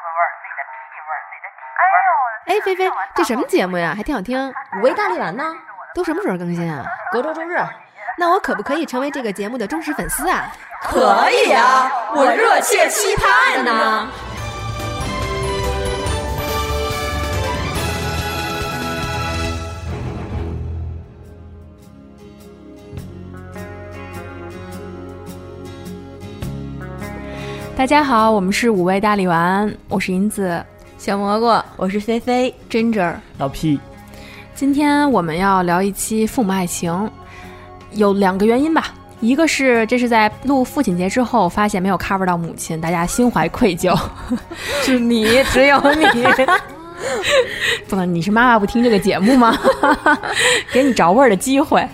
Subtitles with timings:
[0.00, 1.98] 子味儿、自己的屁味儿、自己的体味儿。
[2.46, 3.94] 哎呦，哎，菲菲，这什么节目呀？
[3.96, 4.52] 还挺好听。
[4.78, 5.44] 五味大力丸呢？
[5.94, 6.84] 都什么时候更新啊？
[7.12, 7.56] 隔周周日。
[8.16, 10.46] 那我可不可以成为这个节目的忠实粉丝啊？
[10.82, 14.08] 可以啊，我热切期盼呢。
[27.76, 30.64] 大家好，我们是五味大力丸，我是银子，
[30.96, 33.80] 小蘑菇，我是菲菲，Ginger，老 P。
[34.54, 37.10] 今天我们要聊一期父母爱情，
[37.90, 38.94] 有两个原因吧。
[39.18, 43.98] 一个是这是在录父亲节之后，发现没有 cover 到母亲，大家心怀愧疚。
[44.82, 46.04] 是你，只有你，
[47.88, 49.58] 不能，你是妈妈不听这个节目吗？
[50.72, 51.86] 给你着味儿的机会。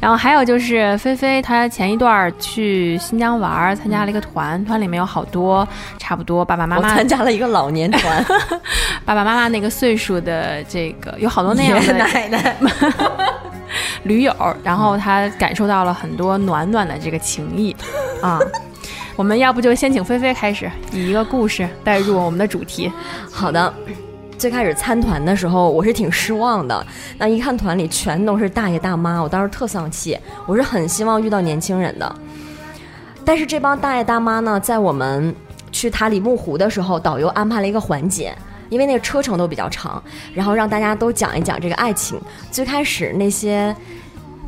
[0.00, 5.66] 然后还有就是菲菲，她前一段去新疆玩，参加了一个团，团里面有好多
[5.98, 8.24] 差不多爸爸妈妈参加了一个老年团，
[9.04, 12.56] 爸爸妈妈那个岁数的这个有好多那样的奶奶
[14.04, 17.74] 驴友，然后他感受到了很多暖暖的这个情谊
[18.22, 18.38] 啊。
[19.16, 22.92] 我们要不就先请菲菲开始，以一个故事带入我们的主题。
[23.32, 23.72] 好的。
[24.38, 26.86] 最开始参团的时候，我是挺失望的。
[27.18, 30.18] 那一看团里全都是大爷大妈，我当时特丧气。
[30.46, 32.14] 我是很希望遇到年轻人的，
[33.24, 35.34] 但是这帮大爷大妈呢，在我们
[35.72, 38.36] 去塔里木湖的时候，导游安排了一个环节，
[38.68, 40.02] 因为那个车程都比较长，
[40.34, 42.20] 然后让大家都讲一讲这个爱情。
[42.50, 43.74] 最开始那些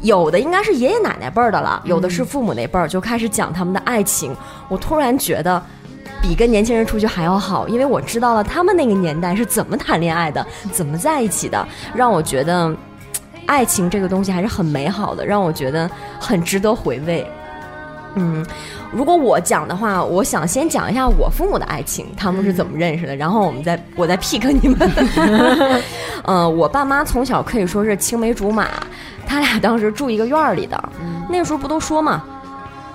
[0.03, 4.37] 有的应该是爷爷奶奶辈儿的了，有的是父母那辈儿，就开始讲他们的爱情。
[4.69, 5.63] 我突然觉得。
[6.29, 12.71] 比跟年轻人出去还要好，因为我知道了他们那个年代是怎么谈恋爱的，怎么在一起的，让我觉得
[13.47, 15.91] 爱情这个东西还是很美好的，让我觉得
[16.21, 17.27] 很值得回味。
[18.15, 18.45] 嗯，
[18.93, 24.93] 如果我讲的话，我想先讲一下我父母的爱情，他们是怎么认识的，然后我们再我再 pick 你们。
[26.27, 28.69] 嗯，我爸妈从小可以说是青梅竹马，
[29.27, 30.93] 他俩当时住一个院儿里的，
[31.31, 32.23] 那时候不都说嘛。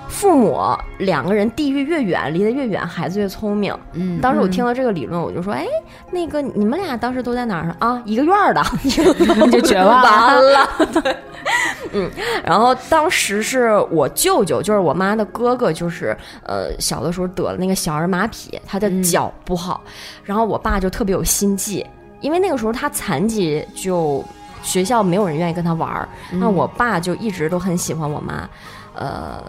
[0.08, 0.60] 父母
[0.98, 3.76] 两个人地域越远，离得越远，孩子越聪明。
[3.92, 5.66] 嗯，当时我听到这个理论，我就说，哎，
[6.10, 8.00] 那个你们俩当时都在哪儿啊？
[8.04, 8.90] 一个院儿的，你
[9.50, 10.68] 就绝望 了。
[10.92, 11.16] 对，
[11.92, 12.10] 嗯，
[12.44, 19.82] 然后当时是我舅舅，就是我妈的哥哥，就是呃小的时候得了那个小儿麻痹，他的脚不好，
[20.22, 21.84] 然后我爸就特别有心计，
[22.20, 24.24] 因为那个时候他残疾，就
[24.62, 28.48] 学校没有人愿意跟他玩儿，那我爸就一直都很喜欢我妈，
[28.94, 29.42] 呃。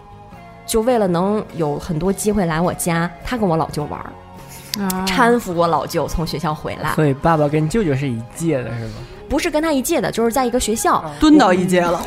[0.66, 6.94] 就为了能有很多机会来我家，他跟我老舅玩儿，搀扶我老舅从学校回来。
[6.96, 8.94] 所以爸爸跟舅舅是一届的，是吧？
[9.28, 12.02] 不是跟他一届的，就是在一个学校蹲到一届了。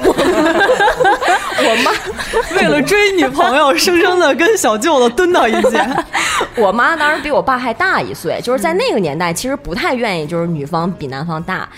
[1.61, 1.91] 我妈
[2.57, 5.85] 为了追女朋友，生生的跟小舅子蹲到一届。
[6.57, 11.69] 我妈当时比我爸还大一岁，就是在那个年代，其实不太愿意就是女方比男方大。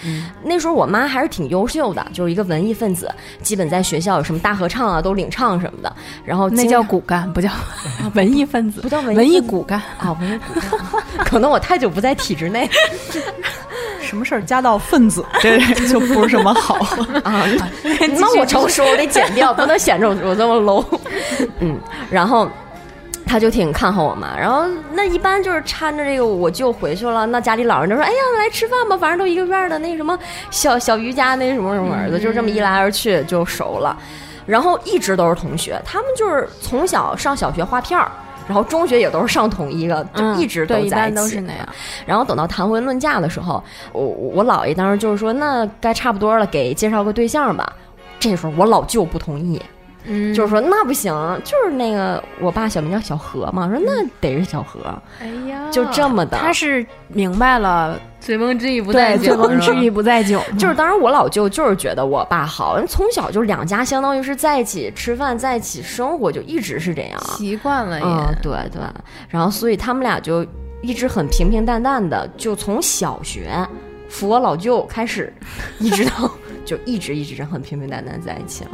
[0.42, 3.10] 那时候我妈还是挺优秀的，就是一个文艺分子，
[3.42, 5.90] 基本在学校有什么大合唱啊都领唱什么的。
[6.24, 7.50] 然后那叫骨干，不叫
[8.14, 10.70] 文艺分子，不叫文艺骨干啊，文艺骨干。
[11.24, 12.68] 可能我太久不在体制内。
[14.10, 15.56] 什么事儿加到分子， 这
[15.86, 16.74] 就不是什么好
[17.22, 17.46] 啊。
[18.18, 20.84] 那我成熟，我得剪掉，不能显着我这么 low。
[21.60, 21.78] 嗯，
[22.10, 22.50] 然后
[23.24, 24.30] 他就挺看好我嘛。
[24.36, 30.18] 然后那一般就是搀着这个我舅回去了，那家里老人就说：“哎呀，来吃饭吧，反正都一个院的，那什么
[30.50, 33.96] 小小于家那什么什么儿子，就这么一来二去就熟了。
[34.44, 38.10] 然后一直都是同学，他们就是从小上小学画片儿。”
[38.46, 40.88] 然后中学也都是上同一个，就一直都在一起。
[40.88, 41.68] 一般都是那样。
[42.04, 43.62] 然后等到谈婚论嫁的时候，
[43.92, 47.72] 我我姥爷当时就是说，那该差不多了，给介绍个对象吧。
[48.18, 49.60] 这时候我老舅不同意。
[50.04, 51.12] 嗯，就是说那不行，
[51.44, 54.80] 就是那个我爸小名叫小何嘛，说那得是小何。
[55.20, 56.38] 哎呀，就这么的。
[56.38, 60.40] 他是明白了，醉翁之意不在酒，醉翁之意不在酒。
[60.58, 68.00] 就是当然我老舅就是觉得我爸好，从小就两家相当于是在一起吃饭，在一起生活，就一直是这样，习惯了。
[68.02, 68.80] 嗯，对对。
[69.28, 70.46] 然后所以他们俩就
[70.80, 73.52] 一直很平平淡淡的，就从小学
[74.08, 75.30] 扶我老舅开始，
[75.78, 76.30] 一直到
[76.64, 78.70] 就一直一直很平平淡淡在一起了。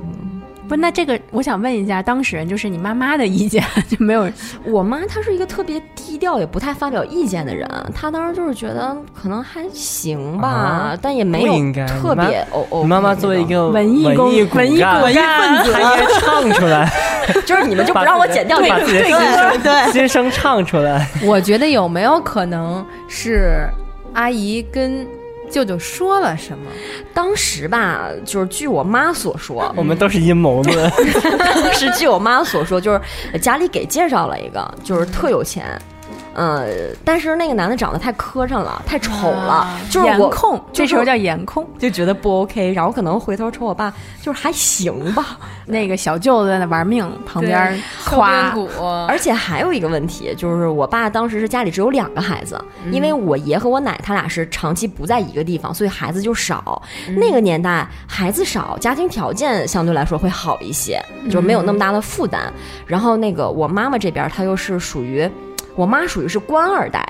[0.00, 0.37] 嗯。
[0.68, 4.30] 不，那这个我想问一下，当事人就是你妈妈的意见 就没有？
[4.64, 7.66] 我妈她是一个特别低调，也不太发表意见的人。
[7.94, 11.54] 她当时就是觉得可能还行吧，但也没有
[11.86, 12.84] 特别哦哦。
[12.84, 16.92] 妈妈作为一个文艺文艺文艺文艺分子，她应该唱出来。
[17.46, 21.08] 就是你们就不让我剪掉这个对对对，心声唱出来。
[21.24, 23.66] 我觉得有没有可能是
[24.12, 25.06] 阿姨跟。
[25.50, 26.70] 舅舅说了什么？
[27.12, 30.90] 当时吧，就是据我妈所说， 我们都是阴谋论。
[31.74, 35.80] 是据我妈所说，就是家里给介绍了一个，就是特有钱，
[36.38, 41.68] 呃，但是那个男的长得太磕碜了，太丑了，啊就是我颜控，这时候叫颜控。
[41.80, 43.92] 就觉得不 OK，然后可能回头瞅我爸，
[44.22, 45.36] 就是还行吧。
[45.66, 48.54] 那个小舅子在那玩命，旁边夸
[49.08, 52.56] 而且还有一个问题，就是我爸当时是家里只有两个孩子，
[52.92, 56.80] 因为我爷和我奶他俩是长期不在一个地方，所以孩子就少。
[57.16, 62.52] 那个年代孩子少，家庭条件相对来说会好一些，就没有那么大的负担。
[62.86, 65.28] 然后那个我妈妈这边，她又是属于，
[65.78, 67.00] 我妈属于是官二代。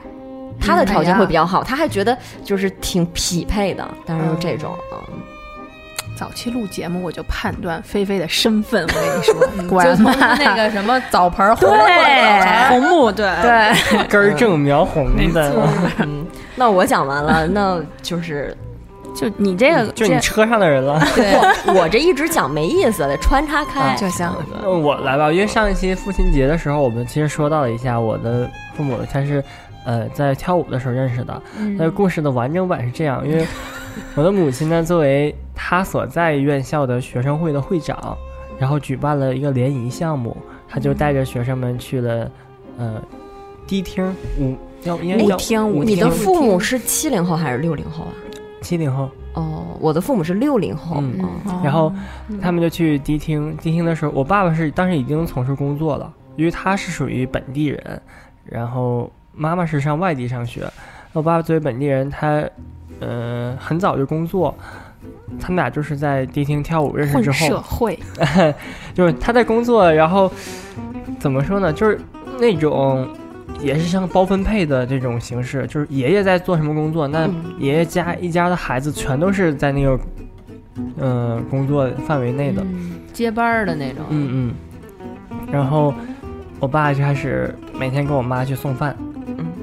[0.60, 4.98] 她的条件会比较好，她还觉得就是挺匹配的，但是就这种，嗯，
[6.14, 9.34] 早期录节目我就判断菲菲的身份，我跟你说，
[9.70, 12.68] 果然就从他那个什么澡盆儿红对。
[12.68, 13.32] 红木对。
[13.40, 15.50] 对，根正苗红的，
[16.00, 18.54] 嗯，那我讲完了，那就是
[19.18, 20.96] 就你这个就你车上的人了。
[21.16, 21.34] 对，
[21.74, 23.96] 我这一直讲没意思的，穿插开。
[23.96, 24.30] 就行。
[24.62, 29.42] 那我来吧，因为上一期父亲节的时候，我们其实说到了一下我的父母，他是
[29.84, 31.42] 呃在跳舞的时候认识的。
[31.76, 33.44] 那故事的完整版是这样，因为
[34.14, 38.16] 我的母亲呢，作为她所在院校的学生会的会长，
[38.56, 40.36] 然后举办了一个联谊项目，
[40.68, 42.30] 她就带着学生们去了
[42.78, 43.02] 呃
[43.66, 44.54] 迪厅舞，
[44.84, 48.14] 要应该舞叫厅舞厅你的父母是七零后还是六零后啊？
[48.60, 50.96] 七零后，哦，我的父母是六零后。
[51.00, 51.92] 嗯哦然后
[52.40, 58.02] 他们就去迪厅，迪厅的时候，我爸爸是当时已经从事工作了，因为他是属于本地人，
[58.44, 60.64] 然后妈妈是上外地上学。
[61.12, 62.44] 我爸爸作为本地人，他
[63.00, 64.54] 呃很早就工作，
[65.40, 67.98] 他们俩就是在迪厅跳舞认识之后，社会，
[68.94, 70.30] 就是他在工作，然后
[71.18, 71.98] 怎么说呢，就是
[72.38, 73.08] 那种。
[73.60, 77.34] 也是像包分配的这种形式，就是爷爷在做什么工作，那嗯。
[77.58, 79.98] 爷爷家一家的孩子全都是在那个，
[80.98, 82.62] 嗯、工作范围内的。
[82.62, 84.54] 嗯接班儿的那种，嗯嗯，
[85.50, 85.92] 然后
[86.60, 88.96] 我爸就开始每天跟我妈去送饭，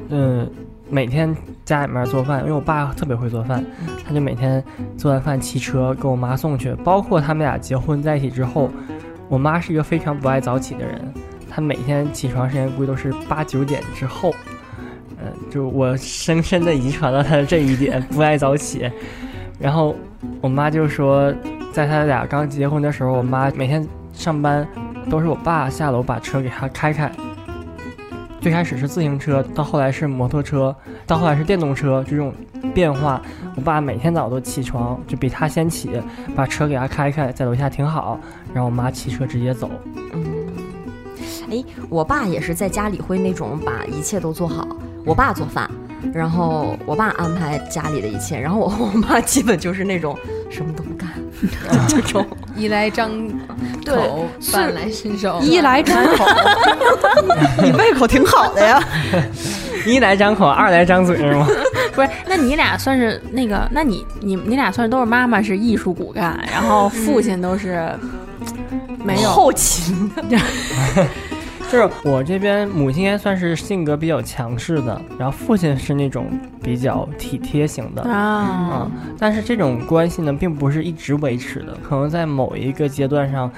[0.09, 0.45] 嗯，
[0.89, 1.33] 每天
[1.63, 3.63] 家里面做饭，因为我爸特别会做饭，
[4.06, 4.62] 他就每天
[4.97, 6.75] 做完饭骑车给我妈送去。
[6.83, 8.69] 包括他们俩结婚在一起之后，
[9.30, 11.13] 我妈是一个非常不爱早起的人，
[11.56, 14.34] 她每天起床时间估计都是八九点之后。
[15.18, 18.92] 嗯，就我深深的遗传了她的这一点，不爱早起。
[19.57, 19.96] 然后
[20.42, 21.34] 我妈就说，
[21.72, 24.68] 在他俩刚结婚的时候，我妈每天上班
[25.10, 27.10] 都是我爸下楼把车给她开开。
[28.42, 30.75] 最开始是自行车，到后来是摩托车，
[31.07, 32.34] 到后来是电动车，这种
[32.74, 33.22] 变化，
[33.56, 35.90] 我爸每天早都起床，就比他先起，
[36.36, 38.19] 把车给他开开，在楼下停好，
[38.54, 39.72] 然后我妈骑车直接走。
[40.13, 40.35] 嗯，
[41.56, 44.68] 哎，我爸也是在家里会那种把一切都做好。
[45.06, 45.69] 我爸做饭，
[46.13, 50.18] 然后我爸安排家里的一切，然后我和 我妈基本就是那种
[50.50, 51.07] 什么都不干，
[51.88, 52.25] 就这种。
[52.57, 53.12] 衣来张
[53.86, 56.25] 口，是饭来伸手，衣来张口，
[57.62, 58.81] 你胃口挺好的呀。
[59.86, 61.46] 一来张口，二来张嘴是吗？
[61.94, 62.10] 不是？
[62.25, 63.68] 那你俩算是那个？
[63.72, 67.88] 那你你你俩算是都是妈妈是艺术骨干，然后父亲都是
[69.04, 70.38] 没有后勤的，
[71.72, 76.28] 就是我这边母亲应该算是性格比较强势的，然后父亲是那种
[76.64, 78.02] 比较体贴型的。
[78.04, 83.52] 啊啊，但是这种关系呢，并不是一直维持的，可能在某一个阶段上，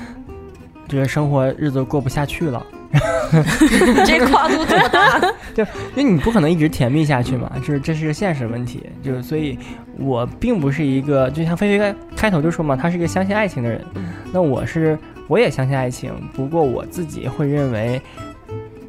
[0.88, 2.66] 这个生活日子过不下去了，
[4.06, 5.20] 这跨度多大？
[5.54, 5.64] 就
[5.96, 9.60] 因为你不可能一直甜蜜下去嘛，就是这是个现实问题，就是所以，
[10.00, 13.84] 我并不是一个，就像菲菲开开头就说嘛，他是一个相信爱情的人，
[14.32, 18.02] 那我是我也相信爱情，不过我自己会认为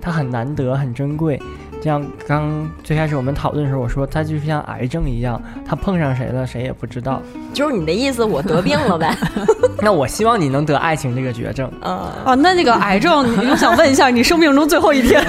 [0.01, 1.41] 它很难得、很珍贵。
[1.79, 7.23] 就像刚最开始我们讨论的时候，我说它就是像癌症一样，它碰上谁了谁也不知道。
[7.53, 9.17] 就是你的意思，我得病了呗？
[9.81, 11.71] 那我希望你能得爱情这个绝症。
[11.81, 15.25] 呃， 啊，那那个癌症，我想问一下，你生命中最后一天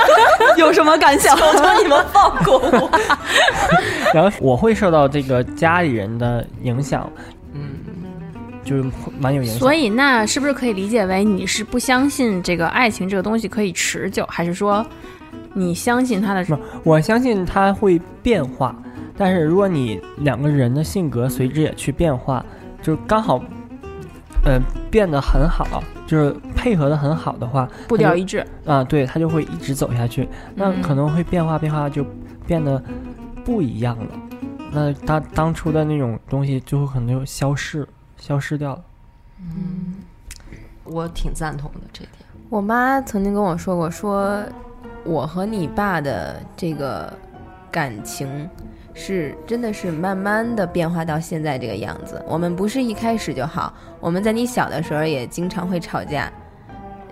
[0.56, 1.36] 有什么感想？
[1.36, 2.90] 求求你们放过我。
[4.14, 7.39] 然后我会受到这个家里人的影响，嗯，
[8.70, 9.58] 就是蛮有影响。
[9.58, 14.86] 所以那是不是可以理解为你是不相信这个爱情这个东西可以持久，还是说
[15.52, 18.72] 你相信它的不我相信它会变化，
[19.16, 22.44] 但是如果你两个人的性格随之也去变化，
[22.80, 23.42] 就刚好，
[24.44, 28.46] 呃，变得很好，就是配合的很好的话，步调一致？
[28.64, 30.28] 啊，对，它就会一直走下去。
[30.54, 32.06] 那嗯可能会变化变化，就
[32.46, 32.80] 变得
[33.44, 34.06] 不一样了。
[34.72, 37.84] 那当当初的那种东西，就会可能就消失
[38.20, 38.84] 消失掉了。
[39.40, 39.94] 嗯
[40.84, 42.10] 我挺赞同的这点。
[42.48, 44.42] 我妈曾经跟我说过，说
[45.04, 47.12] 我和你爸的这个
[47.70, 48.48] 感情
[48.92, 52.20] 是真的是慢慢的变化到现在这个样子。
[52.26, 56.28] 我们不是一开始就好，我们在你小的时候也经常会吵架，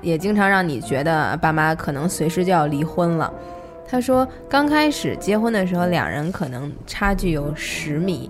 [0.02, 3.32] 也经常让你觉得爸妈可能随时就要离婚了。
[3.86, 8.28] 她说刚开始结婚的时候，两人可能差距有十米，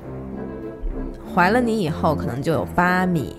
[1.35, 3.37] 怀了你以后可能就有八米，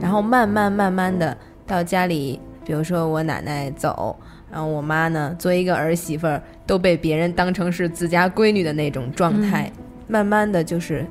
[0.00, 4.16] 然后慢慢慢慢的到家里，比如说我奶奶走，
[4.50, 9.70] 然后我妈呢作为一个儿媳妇儿都被别人当成是自家闺女的那种状态，
[10.06, 11.06] 慢慢的就是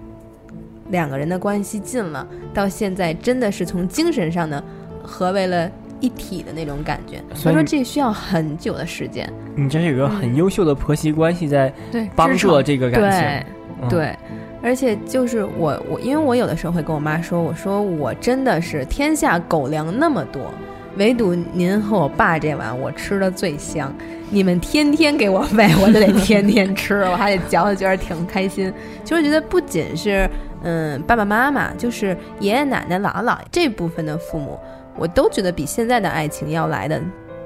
[0.90, 4.64] 两个人的关系近了，到现在真的是从精神上呢
[5.04, 7.22] 合为了一体的那种感觉。
[7.34, 9.32] 所以说这需要很久的时间。
[9.56, 13.54] 你这是有个很优秀的婆媳关系在对，帮助这个感对情。
[13.82, 14.16] 嗯，对，
[14.62, 20.54] 而且就是我我，因为我有的时候会跟我妈说，我说我真的是天下狗粮那么多，
[20.98, 23.94] 唯独您和我爸这碗我吃的最香。
[24.32, 28.72] 你们天天给我喂，我就得天天吃，我还得嚼着，觉得挺开心。
[29.04, 30.30] 就是觉得不仅是
[30.62, 34.60] 嗯爸爸妈妈，就是爷爷奶奶、姥姥姥这部分的父母，
[34.98, 37.02] 我都觉得比现在的爱情要来的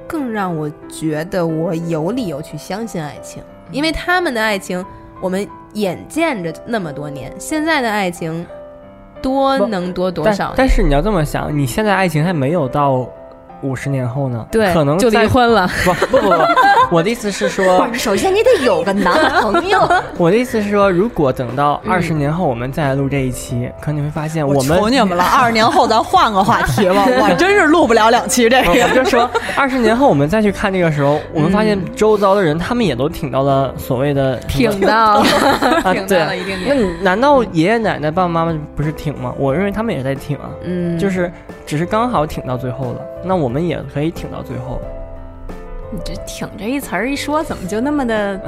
[0.08, 3.42] 更让我觉得我有理由去相信爱情，
[3.72, 4.84] 因为他们的爱情
[5.22, 8.46] 我们眼见着那么多年，现在的爱情
[9.22, 10.54] 多能多多少呢？
[10.58, 13.08] 但是你要这么想，你现在爱情还没有到
[13.62, 15.68] 五十年后呢，对，可能就离婚了。
[15.86, 16.30] 不不不不，
[16.92, 19.80] 我的意思是说，首先你得有个男朋友，
[20.18, 28.72] 我的意思是说，如果等到嗯二十年后我们再来录这一期，可能你会发现我我们求你们了，二十年后咱换个话题吧，我真是录不了两期这个。
[28.84, 35.26] 我就说，二十年后我们再去看这个时候，我们发现周遭的人他们也都挺到了所谓的 挺到了，
[35.84, 36.74] 啊，挺对到了一定那。
[36.74, 39.34] 你难道爷爷奶奶、爸爸妈妈不是挺吗？
[39.38, 41.32] 我认为他们也在挺啊，嗯，就是
[41.66, 43.02] 只是刚好挺到最后了。
[43.24, 44.82] 那我们也可以挺到最后。
[45.94, 48.40] 你这“挺”这一词儿一说，怎么就那么的？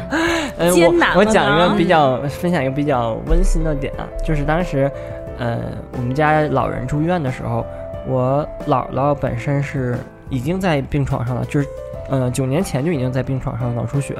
[0.56, 4.90] 呃，艰难了我我讲一个比较分享一个比较温馨的点啊，就是当时，
[5.38, 5.60] 呃，
[5.92, 7.66] 我们家老人住院的时候，
[8.06, 9.98] 我姥姥本身是
[10.30, 11.68] 已经在病床上了，就是，
[12.08, 14.16] 呃，九年前就已经在病床上脑出血，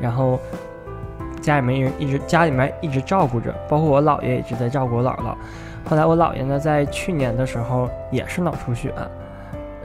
[0.00, 0.38] 然后
[1.40, 5.34] 家里面人一直家里面一直照顾着，包括我姥爷一直在照顾我姥姥。
[5.88, 8.92] 后来我姥爷呢，在去年的时候也是脑出血，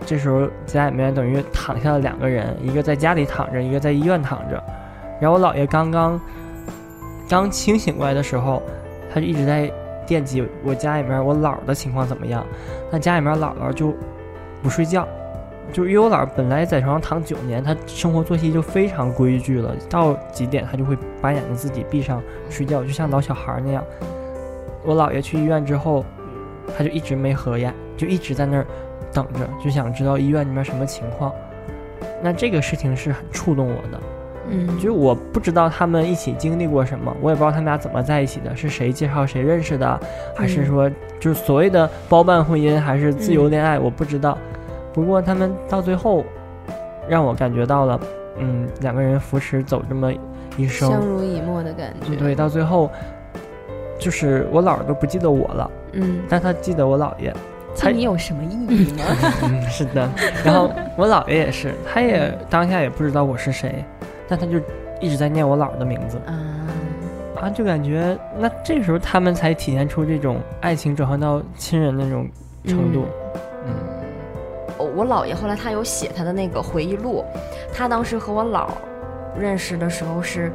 [0.06, 4.62] 这时候家里面等于躺下了两个人，一个在家里躺着，一个在医院躺着。
[5.22, 6.20] 然后我姥爷刚刚
[7.30, 8.62] 刚清醒过来的时候，
[9.14, 9.72] 他就一直在
[10.06, 12.46] 惦记我家里面我姥的情况怎么样。
[12.92, 13.94] 那家里面姥姥就
[14.62, 15.08] 不睡觉，
[15.72, 23.84] 就因为我姥本来在床上躺九年，她生活作息就非常规矩了，到几点她就会把眼睛自己闭上睡觉，就像老小孩那样。
[24.84, 26.06] 我姥爷去医院之后，
[26.78, 28.68] 他就一直没合眼，就一直在那儿
[29.16, 31.34] 等着，就想知道医院里面什么情况。
[32.22, 34.00] 那这个事情是很触动我的。
[34.48, 40.00] 嗯就是我不知道他们一起经历过什么，我也不知道他们俩怎么在一起的，是谁介绍谁认识的，
[40.36, 40.88] 还是说
[41.20, 44.38] 就是所谓的包办婚姻，还是自由恋爱，我不知道。
[44.94, 46.24] 不过他们到最后，
[47.08, 48.00] 让我感觉到了，
[48.38, 50.14] 嗯，两个人扶持走这么
[50.58, 52.16] 一生，相濡以沫的感觉。
[52.16, 52.92] 对，到最后，
[53.98, 57.34] 就是我姥儿都不记得我了，嗯，但他记得我姥爷。
[57.92, 59.04] 这你有什么意义呢？
[59.44, 60.10] 嗯， 是的。
[60.44, 63.84] 然后我姥爷也是，他也当下也不知道我是谁，
[64.28, 64.60] 但他就
[65.00, 66.18] 一直在念我姥的名字。
[66.26, 66.34] 啊，
[67.42, 72.28] 啊，就感觉那这时候他们才体现出这种爱情转换到亲人那种
[72.66, 73.06] 程度。
[73.66, 73.74] 嗯
[74.78, 77.24] 我我姥爷后来他有写他的那个回忆录，
[77.74, 78.68] 他当时和我姥
[79.40, 80.52] 认识的时候是，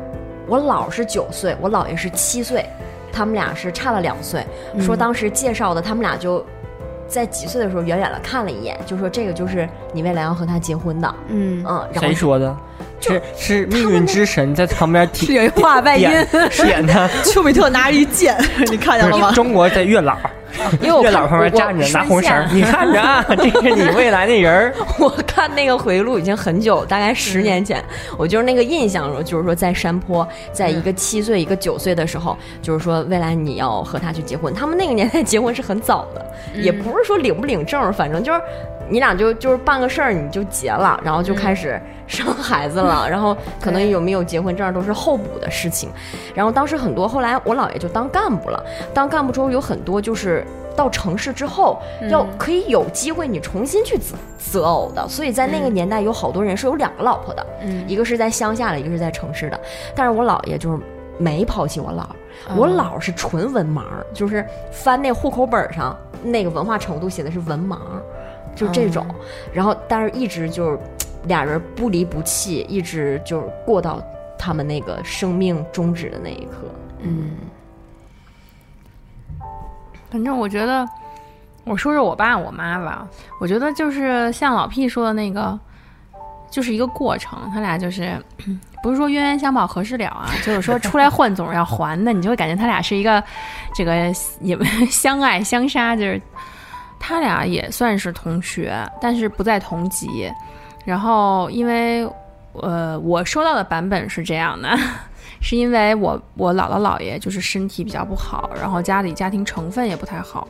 [0.47, 2.67] 我姥是九岁，我姥爷是七岁，
[3.11, 4.45] 他们俩是差了两岁。
[4.79, 6.45] 说当时介绍的，他们俩就
[7.11, 12.57] 在几岁的时候远远的看了一眼，就说这个就是你未来要和他结婚的，嗯嗯，然后谁说的？
[13.01, 18.37] 是是命运之神在旁边提有一话外音，点点他， 丘比特拿着一剑，
[18.71, 19.33] 你看见了吗？
[19.33, 20.19] 中国在月老，
[20.81, 24.75] 因为我老旁边站着拿红绳你看着啊， 这是你未来那人儿。
[24.99, 27.83] 我看那个回忆录已经很久，大概十年前，
[28.17, 34.53] 我就是那个印象中，就是说在山坡，在一个七岁、一个九岁的时候，就是说未来你要和他去结婚。
[34.53, 36.25] 他们那个年代结婚是很早的，
[36.55, 38.41] 也不是说领不领证，反正就是
[38.91, 45.89] 你俩就就是办个事儿你就结了，然后就开始生孩子了，然后可能有没有结婚证都是后补的事情。
[46.35, 50.45] 然后当时很多，后来我姥爷就当干部了，当干部之后有很多就是。
[50.77, 51.79] 到城市之后，
[52.09, 59.61] 要可以有机会你重新去择择偶的，所以在那个年代有好多人是有两个老婆的，嗯一个是在乡下的，一个是在城市的。
[59.95, 60.79] 但是我姥爷就是
[61.19, 62.07] 没抛弃我姥，
[62.57, 68.01] 我姥是纯文盲儿，就是翻那户口本儿上那个文化程度写的是文盲儿，
[68.55, 69.07] 就这种。
[69.53, 70.79] 然后但是一直就是
[71.25, 74.03] 俩人不离不弃，一直就是过到
[74.39, 76.69] 他们那个生命终止的那一刻。
[77.03, 77.33] 嗯
[80.11, 80.85] 反正我觉得，
[81.65, 83.07] 我说说我爸我妈吧，
[83.39, 85.57] 我觉得就是像老 P 说的那个，
[86.51, 88.21] 就是一个过程，他俩就是
[88.83, 93.23] 不是说冤冤相报何时了啊，就是说出来混总是要还的，你就会感觉他俩是一个
[93.73, 93.93] 这个
[94.41, 96.21] 你们 相爱相杀，就是
[97.01, 100.31] 他俩也算是同学，但是不在同级。
[100.85, 102.09] 然后因为
[102.53, 104.69] 呃，我收到的版本是这样的，
[105.41, 110.47] 是因为我我姥姥姥爷就是身体比较不好，然后家里家庭成分也不太好，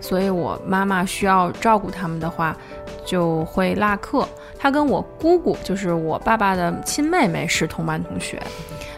[0.00, 2.56] 所以我妈妈需要照顾他们的话，
[3.04, 4.28] 就会落课。
[4.58, 8.40] 他跟我姑姑，就是我爸爸的亲妹妹，是同班同学。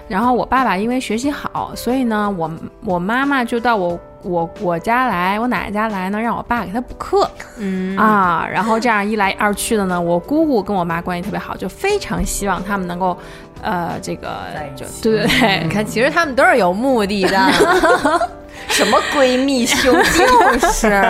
[0.09, 2.50] 然后我爸爸因为学习好，所以呢，我
[2.85, 7.30] 我妈妈就到我我我家来，我奶奶家来呢，让我爸给她补课。
[7.58, 13.16] 嗯啊，然后这样一来二去的呢，我姑姑跟我妈关系特别好，就非常希望他们能够，
[13.62, 14.28] 呃，这个
[14.76, 17.52] 就对对对，你 看，其实他们都是有目的的，
[18.68, 20.18] 什么闺蜜兄弟？
[20.60, 21.02] 就是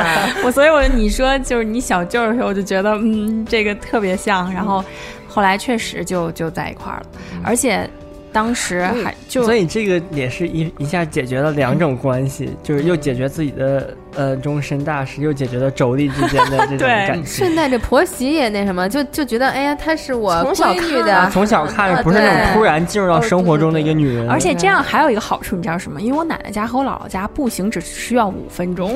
[0.45, 4.85] 我所以我你说就是你小舅的时候，我就觉得嗯，这个特别像，然后
[5.29, 7.07] 后来确实就就在一块儿了，
[7.45, 7.89] 而且
[8.33, 17.27] 当时还就所以这个也是一一下解决了两种关系，就是又解决自己的呃终身大事，又解决了妯娌之间的这种 感情。
[17.27, 26.01] 顺带着婆媳也那什么，就就觉得哎呀，她是我从小看闺女的，啊从小看着不是那种突然进入到生活中的一个女人，而且这样还有一个好处，你知道什么？
[26.01, 28.95] 因为我奶奶家和我姥姥家步行只需要五分钟，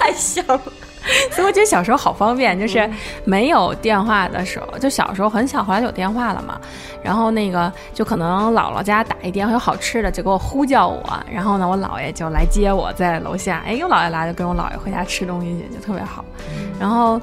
[0.00, 0.62] 太像了。
[1.30, 2.88] 所以我觉得小时候好方便，就是
[3.24, 6.60] 没有电话的时候，就小时候很小，后来有电话了嘛。
[7.02, 16.24] 然后那个就可能姥姥家打一电话有好吃的，就给我呼叫我，然后呢，我姥爷就来接我，在楼下，哎，我姥爷来就跟我姥爷回家吃东西去，就特别好。
[16.80, 17.20] 然后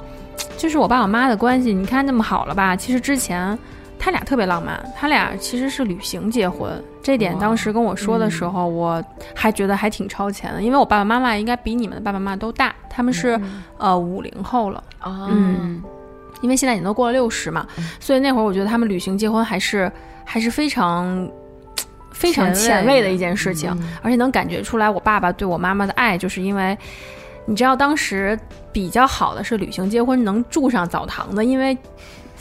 [0.56, 2.74] 就是我爸我妈的关系，你看那么好了吧？
[2.74, 3.58] 其实之前
[3.98, 6.82] 他俩特别浪漫，他俩其实是旅行结婚。
[7.04, 13.38] 这点当时跟我说的时候，我还觉得还挺超前的，因为我爸爸妈妈应该比你们的爸爸妈妈都大，他们是、
[13.76, 14.82] 呃五零后了。
[15.00, 15.82] 啊嗯，
[16.40, 17.66] 因为现在已经都过了六十嘛，
[18.00, 19.92] 所以那会儿我觉得他们旅行结婚还是
[20.24, 21.30] 还是非常
[22.10, 26.76] 非常前卫的的一件事情，而且能感觉出来我爸爸对我妈妈的爱，就是因为
[27.44, 28.38] 你知道当时
[28.72, 31.76] 比较好的是旅行结婚能住上澡堂的，因为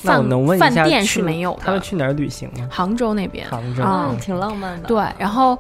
[0.08, 2.68] 饭能问一下饭店是没有的，他们去哪儿旅行吗？
[2.70, 3.48] 杭州那边。
[3.50, 3.84] 杭州。
[3.84, 4.88] 啊嗯，挺浪漫的。
[4.88, 5.58] 对，然后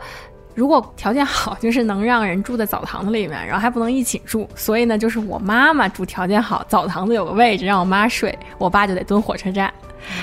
[0.55, 9.73] 如果条件好，就是能让人住在澡堂子里面，然后还不能一起住，所以呢，就是我妈妈住条件好，澡堂子有个位置让我妈睡，我爸就得蹲火车站，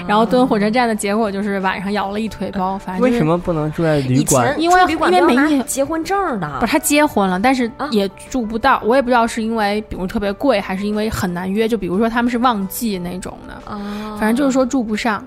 [0.07, 3.27] 然后蹲火车站的结果就是晚上摇了一腿包，反正、就是、为什？
[3.27, 4.55] 么不能住在旅馆？
[4.61, 15.25] 因为住旅馆因为没结婚证的不是，他结婚了，但是啊也住不到，我也不知道是因为比如特别贵，还是因为很难约，就比如说他们是旺季那种的，啊，反正就是说住不上，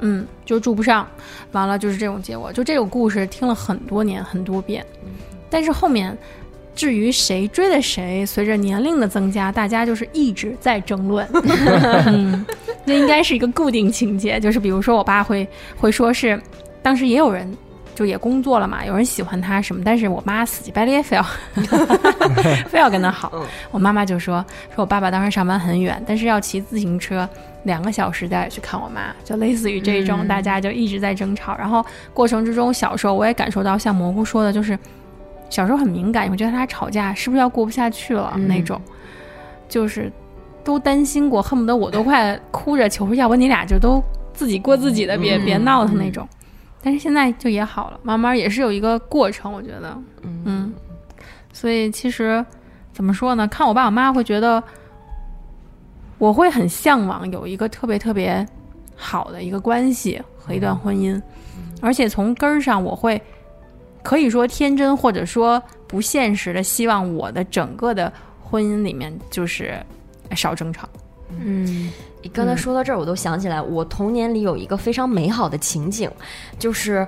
[0.00, 1.06] 嗯，就住不上，
[1.52, 2.52] 完了就是这种结果。
[2.52, 4.84] 就这种故事听了很多年很多遍，
[5.48, 6.16] 但是后面
[6.76, 11.26] 至于谁追的谁，随着年龄的增加，大家就是一直在争论。
[12.06, 12.46] 嗯，
[12.84, 16.40] 那应该是一个固定情节，就是比如说我爸会会说是，
[16.82, 17.52] 当时也有人。
[17.94, 21.26] 就也工作了嘛，有人喜欢他什么，但是我妈死乞白咧非要
[22.68, 23.32] 非要跟他好。
[23.70, 27.26] 我妈妈就说说我爸爸当时上班很远，但是要骑自行车
[27.62, 31.56] 两个小时再去看我妈，就类似于这种，大家就一直在争吵。
[31.56, 34.78] 然后过程之中，小时候我也感受到，像蘑菇说的，就是
[35.48, 38.80] 小时候很敏感，你会觉得他俩吵架是不是要过不下去了、那种，
[39.68, 40.12] 就是
[40.64, 46.28] 都担心过，恨不得我都快哭着求说，要不你俩就都自己过自己的，别、别闹腾那种。
[46.82, 50.72] 但是现在就也好了，慢慢也是有一个过程，我觉得，嗯，
[51.52, 52.44] 所以其实
[52.92, 53.48] 怎么说呢？
[53.48, 54.62] 看我爸我妈会觉得，
[56.18, 58.46] 我会很向往有一个特别特别
[58.94, 61.20] 好的一个关系和一段婚姻，
[61.80, 63.20] 而且从根儿上，我会
[64.06, 69.74] 可以说天真或者说不现实的希望我的整个的婚姻里面就是
[70.36, 70.88] 少争吵。
[71.30, 71.90] 嗯，
[72.22, 76.08] 你刚才说到这儿，我都想起来，我童年里有一个非常美好的情景，
[76.56, 77.04] 就是。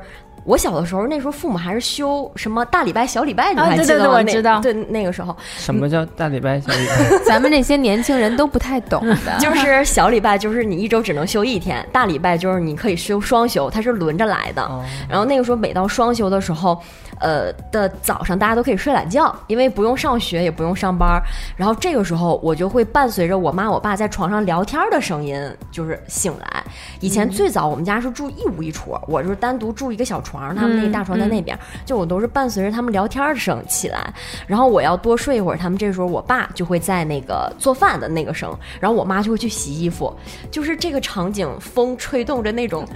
[0.48, 4.04] 我小的时候，那时候父母还是休什么大礼拜、小礼拜，你啊对对对还记得吗？
[4.06, 7.18] 那我知道对，那个时候什么叫大礼拜、小礼拜？
[7.28, 14.62] 咱们这些年轻人都不太懂的， 就是小礼拜，就是你一周只能休一天；大礼拜就是你可以休双休，它是轮着来的。
[14.62, 16.80] 哦然后那个时候每到双休的时候，
[17.20, 21.20] 呃的早上大家都可以睡懒觉，因为不用上学也不用上班。
[21.56, 25.38] 然后这个时候我就会伴随着我妈我爸在床上聊天的声音，
[25.70, 26.64] 就是醒来。
[27.00, 34.12] 以前最早我们家是住一屋一厨，我就是单独住一个小床，他们那个大床在那边，就我都是伴随着他们聊天的声起来。
[34.46, 40.14] 然后我要多睡一会儿，他们这时候我爸就会在那个做饭的那个声，然后我妈就会去洗衣服，
[40.50, 42.86] 就是这个场景，风吹动着那种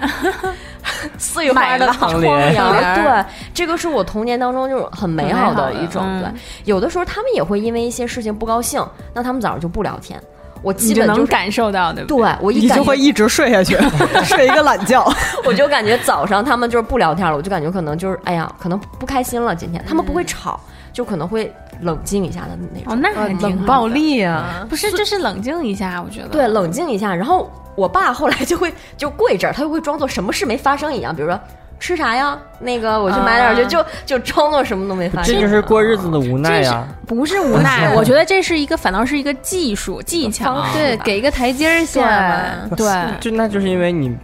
[1.18, 6.02] 碎花的窗帘对，这个是我童年当中就是很美好的一种。
[6.20, 6.30] 对，
[6.64, 10.20] 有的时候他们也会因为一些事情不高兴，那他们早上就不聊天。
[10.62, 13.76] 我基本就是感受到，对不对我一你感觉就会一直睡下去，
[14.24, 15.04] 睡一个懒觉。
[15.44, 19.54] 我就感觉早上他们就是不聊天了，我就感觉可能就是哎呀，可能不开心了。
[19.54, 20.58] 今天他们不会吵，
[20.92, 22.92] 就可能会冷静一下的那种。
[22.92, 23.66] 哦，那还挺冷。
[23.66, 24.64] 暴力啊！
[24.68, 26.28] 不是，就是冷静一下，我觉得。
[26.28, 27.14] 对，冷静一下。
[27.14, 31.38] 然后我爸后来就会就过一阵儿，他就会装作什么事没发生一样，比如说
[31.82, 32.38] 吃啥呀？
[32.60, 35.34] 那个我去买点儿去，就就装作什么都没发现。
[35.34, 36.86] 这就是过日子的无奈这是呀。
[37.08, 42.54] 不是无奈，我觉得这是一个，反倒是一个技术技巧，对，给一个台阶儿下。
[42.76, 42.86] 对
[43.20, 44.16] 就那就是因为你，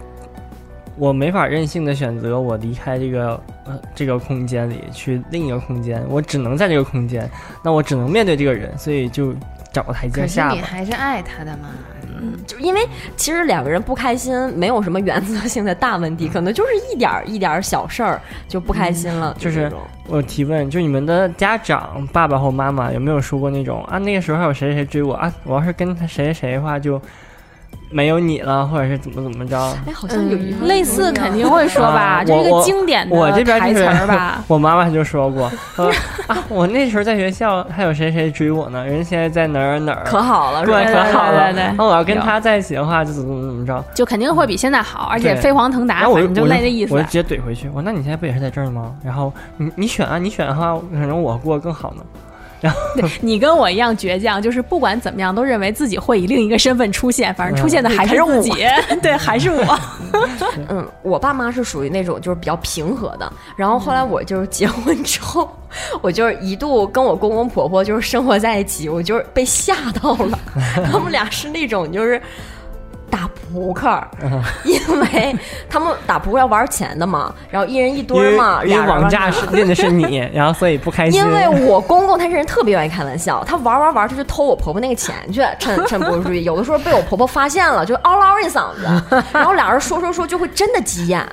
[0.95, 7.29] 我没法任性的选择我离开这个呃这个空间里去另一个空间，我只能在这个空间，
[7.61, 9.35] 那我只能面对这个人，所以就
[9.73, 10.41] 找个台阶可是。
[10.51, 11.67] 你还是爱他的嘛。
[12.45, 19.71] 就因为其实两个人不开心，没有什么原则性的大问题，可能就是一点儿一点儿小事儿就不开心了，就是
[20.07, 27.01] 我提问，就你们的家长爸爸或妈妈有没有说过那种啊那个时候还有谁谁谁追我啊，我要是跟他谁谁谁的话就
[27.91, 29.57] 没有你了，或者是怎么怎么着？
[29.87, 34.43] 哎，好像有一个类似肯定会说吧，啊这是一个经典的我这边台词就是儿吧。
[34.47, 35.91] 我妈妈就说过，说
[36.27, 41.51] 啊，我那时候在学校还有谁谁追我呢，人现在在哪儿哪儿，可好了，是对，可好了。
[41.51, 43.83] 那我要跟他在一起的话，就怎么怎么着。
[43.95, 47.05] 就肯定会比现在好，而且飞黄腾达，我反正就就我就那个意思我就。
[47.05, 48.93] 直接怼回去，我说那你现在不也是在这儿吗？
[49.03, 52.03] 然后你你选啊，你选的话，可能我过得更好呢。
[53.21, 58.51] 你跟我一样倔强，就是不管怎么样，都认为自己会以另一个身份出现，反正出现的还是自己，
[59.01, 59.79] 对，还是我。
[60.69, 65.49] 嗯，我爸妈是属于那种就是比较平和的，然后后来我就是结婚之后，
[66.01, 70.39] 我就是一度跟我公公婆婆就是生活在一起，我就是被吓到了，
[70.91, 72.21] 他们俩是那种就是。
[73.49, 74.07] 打扑克儿，
[74.63, 75.35] 因为
[75.69, 81.19] 他们打扑克要玩钱的嘛，然后一人一堆因为儿嘛，因为俩人玩网架是认的是你， 然后所以不开心。
[81.19, 91.25] 因为我公公他这人特别愿意开玩笑，他玩玩玩他就偷我婆婆那个钱去，趁趁不注意，有的时候被我婆婆发现了，就嗷嗷一嗓子， 然后俩人说说说就会真的急眼，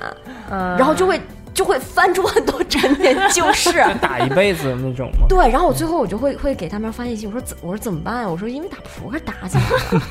[0.49, 1.21] 然后就会
[1.57, 3.83] 就会翻出很多陈年旧事。
[3.99, 5.25] 打一辈子那种吗。
[5.27, 8.29] 对，然后我最后我就会会给他们发信息，我说怎我说怎么办呀？
[8.29, 9.63] 我说因为打扑克打起来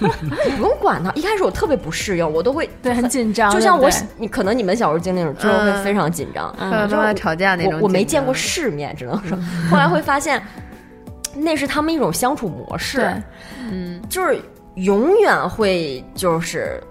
[0.09, 1.13] 了，你 不用管他。
[1.13, 3.53] 一开始我特别不适应，我都会对，很紧张。
[3.53, 6.53] 就像我你可能你们小时候经历那种，之后会非常紧张。
[6.59, 9.39] 爸爸妈妈吵架那种我我没见过世面，只能说，
[9.71, 10.43] 后来会发现，
[11.33, 13.23] 那是他们一种相处模式，对
[13.71, 14.37] 嗯，就是
[14.75, 16.83] 永远会就是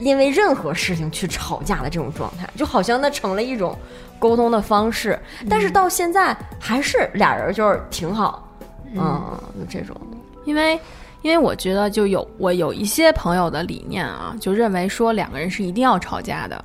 [0.00, 3.78] 因为任何事情去吵架的这种状态，就好像那成了一种
[4.18, 8.48] 沟通的方式，但是到现在还是俩人就是挺好，
[8.94, 9.96] 嗯，就这种，
[10.44, 10.78] 因为
[11.22, 16.64] 因为我觉得就有我有一些朋友的理念啊，就认为说两个人是一定要吵架的，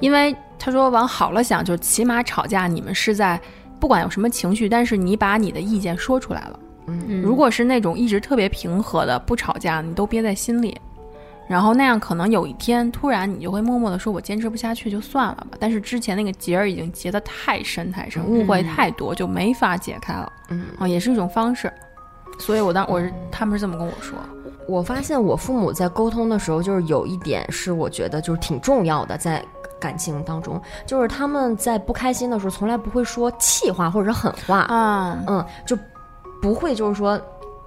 [0.00, 3.40] 因为他说往好了想，就起码吵架你们是在
[3.80, 6.60] 不管有什么情绪，但是你把你的意见说出来了。
[6.86, 7.20] 嗯。
[7.22, 10.80] 如果是那种一直特别平和的不吵架，你都憋在心里，
[11.52, 20.32] 然后那样可能有一天突然你就会默默的说：“我坚持不下去，就算了吧。”但是之前那个结儿已经结得太深太深，误会太多，就没法解开了。
[20.48, 21.70] 嗯啊，也是一种方式。
[22.38, 24.18] 所以我当我是他们是这么跟我说，
[24.66, 29.44] 我发现我父母在沟通的时候，就是有一点是我觉得就是挺重要的，在
[29.78, 35.76] 感情当中，就是他们在不开心的时候，从来不会说气话或者是狠话，啊，嗯，就
[36.40, 37.20] 不会就是说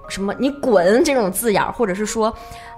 [0.08, 2.32] 什么你滚这种字眼儿，或者是说，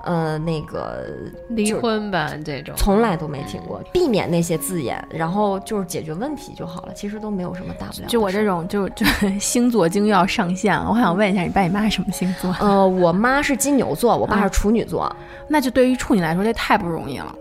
[0.04, 1.06] 呃，那个
[1.50, 2.74] 离婚吧这种。
[2.76, 8.08] 从来都没听过，避免那些字眼，然后就是解决问题就好了，其实都没有什么大不了。
[8.08, 9.04] 就我这种就 就
[9.38, 10.90] 星座精又要上线了。
[10.90, 12.54] 我想问一下，你爸你妈是什么星座？
[12.60, 15.14] 呃，我妈是金牛座，我爸是处女座。
[15.48, 17.34] 那就对于处女来说，这太不容易了。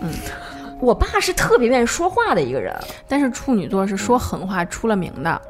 [0.00, 0.10] 嗯
[0.78, 2.70] 我爸是特别愿意说话的一个人，
[3.08, 5.40] 但是处女座是说狠话出了名的。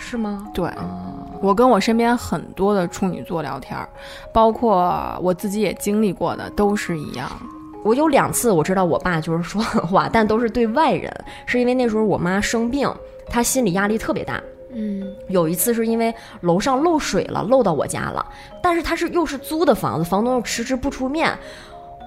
[0.00, 0.48] 是吗？
[0.52, 0.68] 对，
[1.40, 3.88] 我跟我身边很多的处女座聊天儿，
[4.32, 7.30] 包括我自己也经历过的，都是一样。
[7.84, 11.14] 我有两次我知道我爸就是说狠话，但都是对外人，
[11.46, 12.92] 是因为那时候我妈生病，
[13.28, 14.40] 她心理压力特别大。
[14.72, 18.24] 嗯，有一次是因为楼上漏水了，漏到我家了，
[18.62, 21.36] 但是他是又是租的房子，房东又迟迟不出面，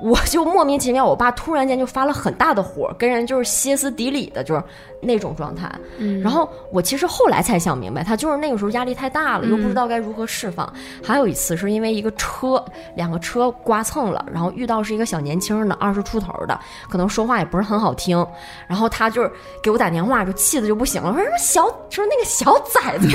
[0.01, 4.61] 我就莫名其妙，我爸突然间就发了很大的火，跟人就是歇斯底里的，就是
[5.01, 5.71] 那种状态。
[5.97, 10.71] 嗯然后我其实后来才想明白，他就是那个时候压力太大了，又不知道该如何释放。
[11.01, 12.63] 还有一次是因为一个车，
[12.95, 18.25] 两个车刮蹭了，然后遇到是一个小年轻的，二十出头的，可能说话也不是很好听，
[18.67, 23.07] 然后他就是给我打电话，就气的就不行了，说什么小，说那个小崽子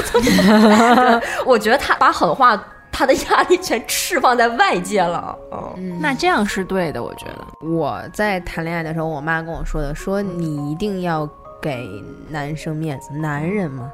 [1.44, 2.58] 我觉得他把狠话。
[2.98, 5.38] 他的压力全释放在外界了，
[5.76, 7.68] 嗯，那这样是对的，我觉得。
[7.68, 11.24] 我在谈恋爱的时候，我妈跟我说的，说你一定要
[11.62, 11.88] 给
[12.28, 13.88] 男生面子，男人嘛。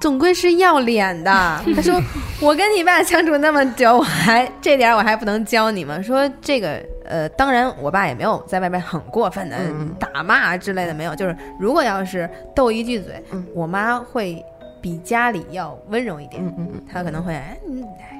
[0.00, 1.30] 总归是要脸的。
[1.74, 2.00] 他说
[2.40, 6.00] 我跟你爸相处那么久，我还这点我还不能教你吗？
[6.00, 9.56] 说这个呃，当然我爸也没有在外面很过分的
[9.98, 11.14] 打骂之类的，没有。
[11.16, 13.20] 就是如果要是斗一句嘴，
[13.52, 14.44] 我妈会
[14.80, 16.40] 比家里要温柔一点。
[16.40, 18.17] 嗯嗯嗯，她可能会哎嗯哎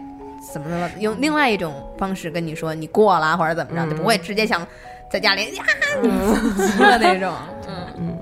[0.53, 4.67] 怎么怎么用另外一种方式跟你说你过了或者怎么着，就不会直接想
[5.11, 5.65] 在家里呀
[6.03, 7.33] 急了那种。
[7.99, 8.17] 嗯。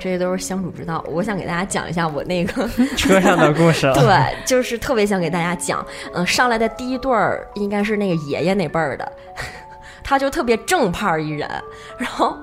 [0.00, 1.04] 这些都是相处之道。
[1.08, 3.90] 我想给大家讲一下我那个 车上的故事。
[3.94, 5.84] 对，就是特别想给大家讲。
[6.14, 9.12] 嗯，上来的第一对儿应该是那个爷爷那辈儿的，
[10.04, 11.50] 他就特别正派儿一人。
[11.98, 12.38] 然后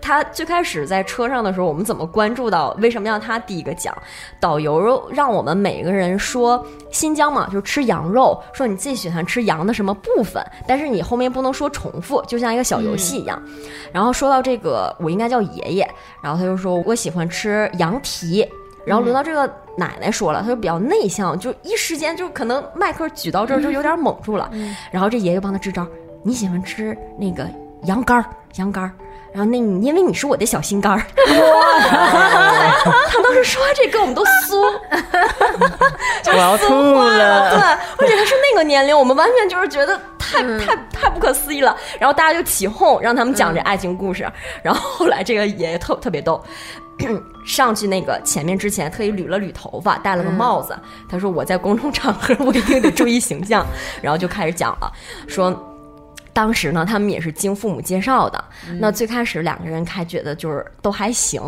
[0.00, 3.96] 他最开始在车上的时候，我们怎么关注到为什么要他第一个讲？
[4.40, 13.42] 导游让我们每个人说新疆嘛，就吃羊肉，说你最喜欢吃羊的什么部分，但是你后面不能说重复，就像一个小游戏一样。
[13.92, 15.90] 然后说到这个，我应该叫爷爷，
[16.22, 18.48] 然后他就说我喜欢吃羊蹄。
[18.86, 19.46] 然后轮到这个
[19.76, 24.50] 奶奶说了，她就比较内向，就一时间就可能麦克举到这儿就有点懵住了。
[24.90, 25.86] 然后这爷爷帮他支招，
[26.22, 27.46] 你喜欢吃那个
[27.82, 28.24] 羊肝儿，
[28.54, 28.90] 羊肝儿。
[29.32, 31.02] 然后那你因为你是我的小心肝儿，
[33.10, 34.58] 他当时说完这个我们都酥，
[36.32, 37.50] 我要吐了。
[37.50, 37.60] 对，
[37.98, 41.76] 而且他是那个年龄，我们完全就是觉得太太太不可思议了。
[42.00, 44.26] 然后大家就起哄，让他们讲这爱情故事。
[44.62, 46.42] 然后后来这个爷爷特特别逗，
[47.46, 50.76] 上去那个前面之前特意捋了捋头发，戴了个帽子。
[51.08, 53.64] 他说我在公众场合我一定得注意形象。
[54.00, 54.90] 然后就开始讲了，
[55.28, 55.64] 说。
[56.38, 58.44] 当时呢，他们也是经父母介绍的。
[58.78, 61.42] 那最开始两个人还觉得就是都还行，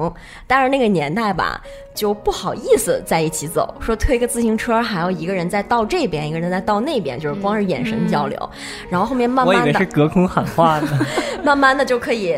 [0.48, 1.60] 但是那个年代吧，
[1.94, 8.50] 就不好意思在一起走，说推个自行车还要一个人再到这边，一个人再到那边，就是光是眼神交流。
[8.88, 11.06] 然后后面慢慢的，我以为是隔空喊话呢。
[11.44, 12.32] 慢慢的就可以，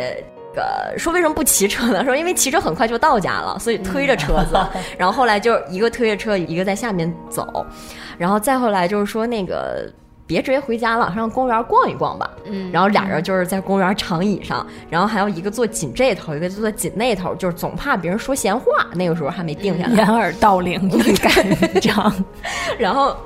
[0.55, 2.05] 呃，说为什么不骑车呢？
[2.05, 4.61] 说因为骑车很快就到家了，所以推着车子。
[4.99, 7.65] 然后后来就一个推着车，一个在下面走。
[8.19, 9.91] 然后再后来就是说那个。
[10.27, 12.31] 别直接回家了，上公园逛一逛吧。
[12.45, 18.65] 嗯，然后俩人就是在公园长椅上，然后还有一个坐紧这头，一个坐紧那头，就是总怕别人说闲话。
[18.95, 22.13] 那个时候还没定下来，掩耳盗铃，欲盖章。
[22.79, 23.17] 然后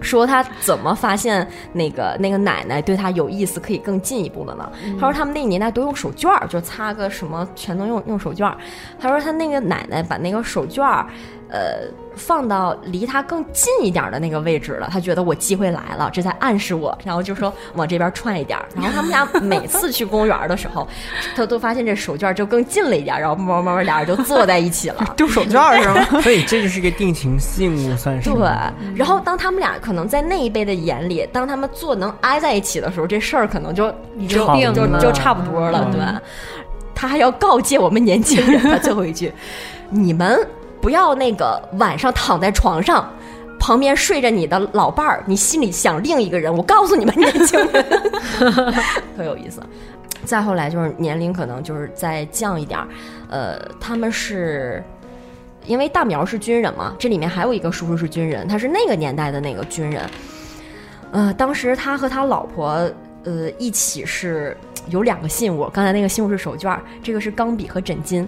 [0.00, 4.70] 说他怎么发现那个那个奶奶对他有意思，可以更进一步了呢？
[5.00, 8.54] 他说他们那年代都用手绢就擦个什么全都用用手绢
[9.00, 11.04] 他说他那个奶奶把那个手绢
[11.50, 11.88] 呃。
[12.18, 18.58] 放到离他更近一点的那个位置了，他觉得我机会来了，这在暗示我，然后就说 往这边串一点。
[18.74, 20.88] 然后他们俩每次去公园的时候，
[21.36, 26.04] 他都发现这手绢就更近了一点，然后慢慢慢慢俩人就坐在一起了，丢手绢是吗？
[26.20, 28.28] 所以这就是个定情信物，算是。
[28.28, 28.40] 对。
[28.96, 33.88] 然后当他们俩可能在那一辈的眼里，当他们坐能挨在一起的时候，这事儿可能就
[34.28, 35.88] 就定就就差不多了。
[35.92, 36.00] 对。
[36.96, 39.32] 他还要告诫我们年轻人他最后一句：
[39.88, 40.36] 你们。
[40.80, 43.10] 不要那个晚上躺在床上，
[43.58, 46.54] 旁边睡着你的老伴儿，你心里想另一个人。
[46.54, 47.84] 我告诉你们，年轻人，
[49.16, 49.60] 特有意思。
[50.24, 52.88] 再后来就是年龄可能就是再降一点儿，
[53.28, 54.82] 呃，他们是
[55.64, 60.02] 因为大苗是军人嘛，这里面还有一个叔叔是军人，他是那个年代的那个军人。
[61.12, 62.90] 呃，当时他和他老婆
[63.24, 64.56] 呃一起是
[64.88, 68.26] 有两个信物，刚才那个信物是手绢，这个是钢笔和枕巾。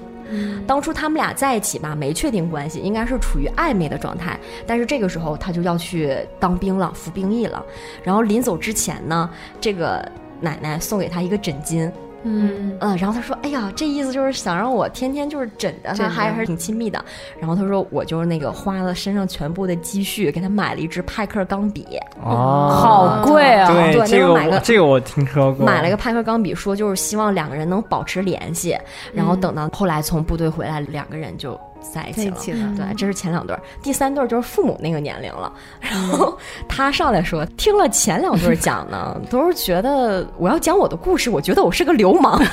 [0.67, 4.39] 当初他们俩在一起吧，没确定关系，应该是处于暧昧的状态。
[4.67, 7.65] 但是这个时候他就要去当兵了，服兵役了。
[8.03, 9.29] 然后临走之前呢，
[9.61, 10.07] 这个
[10.41, 11.91] 奶奶送给他一个枕巾。
[12.23, 17.03] 嗯嗯，然后他说：“哎呀，这意思就是想让我天天就是枕着他，还是挺亲密的。”
[17.39, 21.87] 然后他说：“我就是那个花了身上全部的积蓄，给他买了一支派克钢笔。
[22.23, 23.73] 哦，好贵啊！
[23.73, 28.77] 对，这个买个这个我听说过，买了个派克钢笔，说就是希望两个人能保持联系。
[29.13, 35.53] 然后等到后来从部队回来，两个人就。”在一起了，对，这是前两对儿，第三对儿就是父母那个年龄了。
[35.81, 36.37] 然后
[36.69, 42.41] 他上来说，听了前两对儿讲呢，都是觉得我要讲我的故事，我觉得我是个流氓。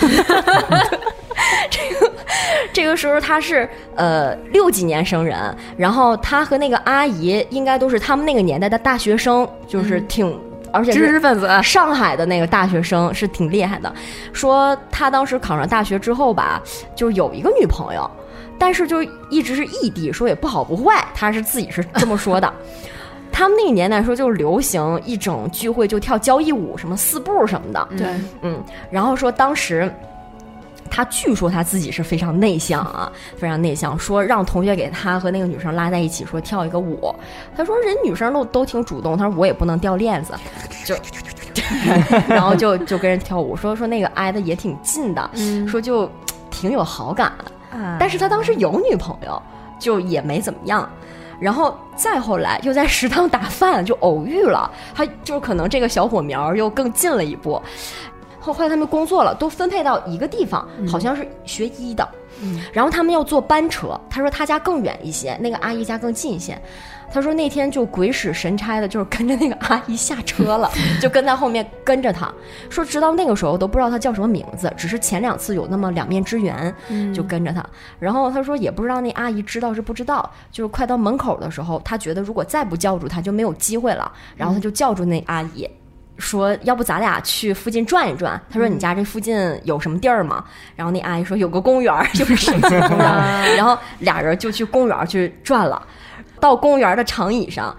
[1.69, 2.11] 这个
[2.73, 10.37] 这个时候他是呃六几年生人，然后他和那个阿姨应该都是他们那个年代的大学生，就是挺
[10.73, 13.93] 而且知识分子，上海的那个大学生是挺厉害的。
[14.33, 16.61] 说他当时考上大学之后吧，
[16.95, 18.09] 就有一个女朋友。
[18.59, 22.51] 但是就一直是异地，说也不好不坏，他是自己是这么说的。
[23.31, 27.87] 他们那个年代说就是流行一整聚会就跳交谊舞，什么四步什么的。
[27.95, 28.07] 对，
[28.41, 29.93] 嗯，然后说当时
[30.89, 37.13] 他据说他自己是非常内向啊，非常内向，说让同学给他和那个女生拉在一起说跳一个舞。
[37.55, 40.33] 他说人女生都都挺主动，他说我也不能掉链子，
[40.83, 40.95] 就
[42.27, 45.29] 然后就就跟人跳舞，说说那个挨的也挺近的，
[45.67, 46.09] 说就
[46.49, 47.31] 挺有好感。
[47.99, 49.41] 但是他当时有女朋友，
[49.79, 50.89] 就也没怎么样。
[51.39, 57.61] 然后再后来又在食堂打饭，就偶遇了，他就可能这个小火苗又更近了一步。
[58.39, 62.07] 后后来他们工作了，都分配到一个地方，好像是学医的。
[62.73, 66.59] 然后他们要坐班车，他说他家更远一些，那个阿姨家更近一些。
[67.09, 70.69] 他说那天就鬼使神差的，就是跟着那个阿姨下车了，
[71.01, 72.29] 就跟在后面跟着他。
[72.69, 76.75] 说直到那个时候都不知道他叫什么名字，只是前两次有那么两面之缘，
[77.13, 77.65] 就跟着他。
[77.97, 85.65] 然后他说也不知道那阿姨知道是不知道，就是快到门口的时候，他觉得如果再不叫住他就没有机会了，然后他就叫住那阿姨。
[86.17, 88.41] 说要不咱俩去附近转一转？
[88.49, 90.43] 他说你家这附近有什么地儿吗？
[90.75, 92.51] 然后那阿姨说有个公园儿， 就是。
[93.55, 95.85] 然后俩人就去公园去转了。
[96.39, 97.75] 到公园的长椅上，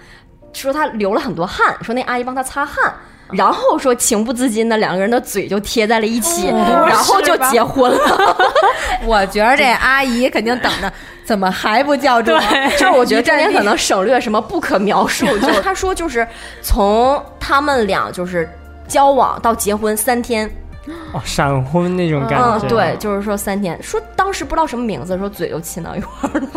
[0.52, 2.92] 说他流了很多汗，说那阿姨帮他擦汗，
[3.32, 8.36] 然后说情不自禁的两个人的嘴就贴在了一起，然后就结婚了。
[9.04, 10.92] 我觉得这阿姨肯定等着，
[11.24, 12.32] 怎么还不叫住？
[12.78, 16.26] 就是我觉得这边可能省略什么不可描述，就是他说就是
[16.62, 18.48] 从他们俩就是
[18.86, 20.50] 交往到结婚三天，
[21.12, 22.66] 哦，闪婚那种感觉。
[22.66, 26.48] 嗯，对，就是说三天，说当时不知道什么名字，说嘴就亲到一块儿了。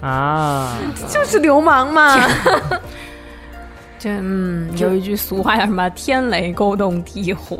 [0.00, 0.72] 啊，
[1.08, 2.18] 就是流氓嘛。
[4.06, 7.58] 这嗯，有一句俗话叫什么“天雷勾动地火”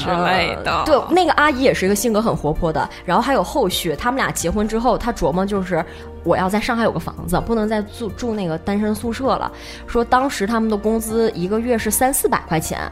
[0.00, 0.82] 之类的。
[0.84, 2.90] 对，那个阿姨也是一个性格很活泼的。
[3.04, 5.84] 然后还有后续，他们俩结婚之后，他琢磨就是
[6.24, 9.52] 我要在上海有个房子，不能再住住那个单身宿舍了。
[9.86, 12.90] 说当时他们的工资一个月是三四百块钱，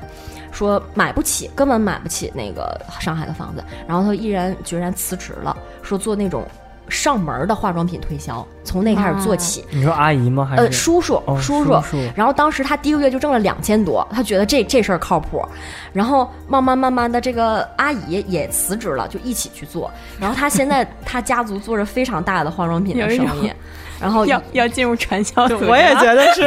[0.53, 3.65] 说买不起，根本买不起那个上海的房子。
[3.89, 6.47] 然后他毅然决然辞职了，说做那种
[6.89, 9.65] 上门的化妆品推销，从那开始做起。
[9.71, 10.47] 你说阿姨吗？
[10.49, 15.45] 还是呃，叔叔，哦叔叔叔然后当时他第一个月就挣了两千多，他觉得这这事儿靠谱。
[15.93, 19.91] 然后慢慢慢慢的，这个阿姨也辞职了，就一起去做。
[20.21, 23.53] 然后他现在 他家族做着非常大的化妆品的生意，
[24.01, 26.43] 然后要要进入传销组织，我也觉得是，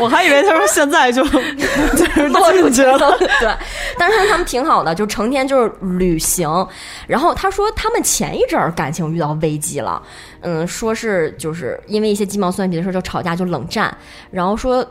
[0.00, 1.22] 我还以为他说现在就
[1.96, 3.18] 就是落入进去了。
[3.18, 3.52] 对，
[3.98, 6.48] 但是他们挺好的，就成天就是旅行。
[7.06, 10.02] 然后他说他们前一阵儿感情遇到危机了，
[10.40, 13.96] 嗯，说是就是因为一些鸡毛蒜皮的事儿就吵架就冷战，
[14.30, 14.84] 然后说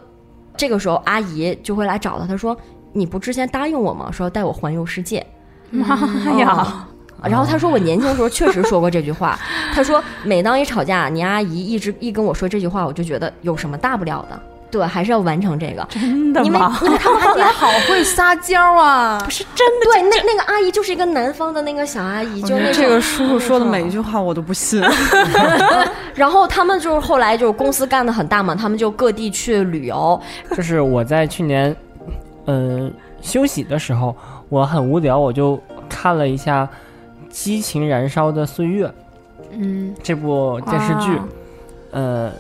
[0.58, 2.56] 这个时候阿姨就会来找他，他说
[2.94, 4.10] 你不之前答应我吗？
[4.12, 5.26] 说要带我环游世界。
[5.70, 5.96] 妈
[6.38, 6.86] 呀！
[7.30, 9.38] 然后他说我年轻的时候确实说过这句话，
[9.74, 14.40] 他说每当一吵架，你阿姨一直一跟我说这句话，我就觉得有什么大不了的，
[14.72, 15.86] 对，还是要完成这个。
[15.90, 16.80] 真的因为吗？
[16.82, 19.22] 因为他们阿姨 好会撒娇啊！
[19.24, 24.82] 不是真的， 对，那那个阿姨就是一个南方的那个小阿姨，就那种这个叔叔说的每一句话我都不信。
[26.16, 30.20] 然后他们就是后来就是公司干的很大嘛，他们就各地去旅游，
[30.56, 31.76] 就是我在去年，
[32.48, 34.16] 嗯、休息的时候，
[34.50, 36.64] 我很无聊，我就看了一下
[37.32, 38.88] 《激情燃烧的岁月》
[39.52, 41.26] 嗯，这部电视剧，啊
[41.92, 42.32] 呃，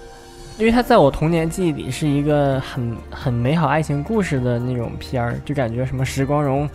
[0.58, 6.70] 因为它在我童年记忆里是一个很很美好爱情故事的那种片儿，就感觉什么时光荣，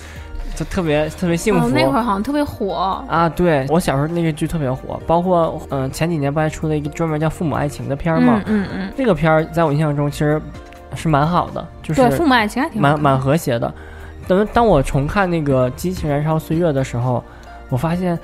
[0.55, 1.67] 就特别特别幸福。
[1.67, 8.43] 哦，那会儿好像特别火，啊，对我小时候那个剧特别火，包括嗯、呃前几年不还出了一个专门叫《父母爱情》的片儿吗？
[8.47, 10.41] 嗯嗯这个片儿在我印象中其实
[10.95, 13.73] 是蛮好的，就嗯，是对，父母爱情还挺蛮蛮和谐的。
[14.29, 17.23] 等当我重看那个《激情燃烧岁月》的时候，
[17.69, 18.19] 我发现，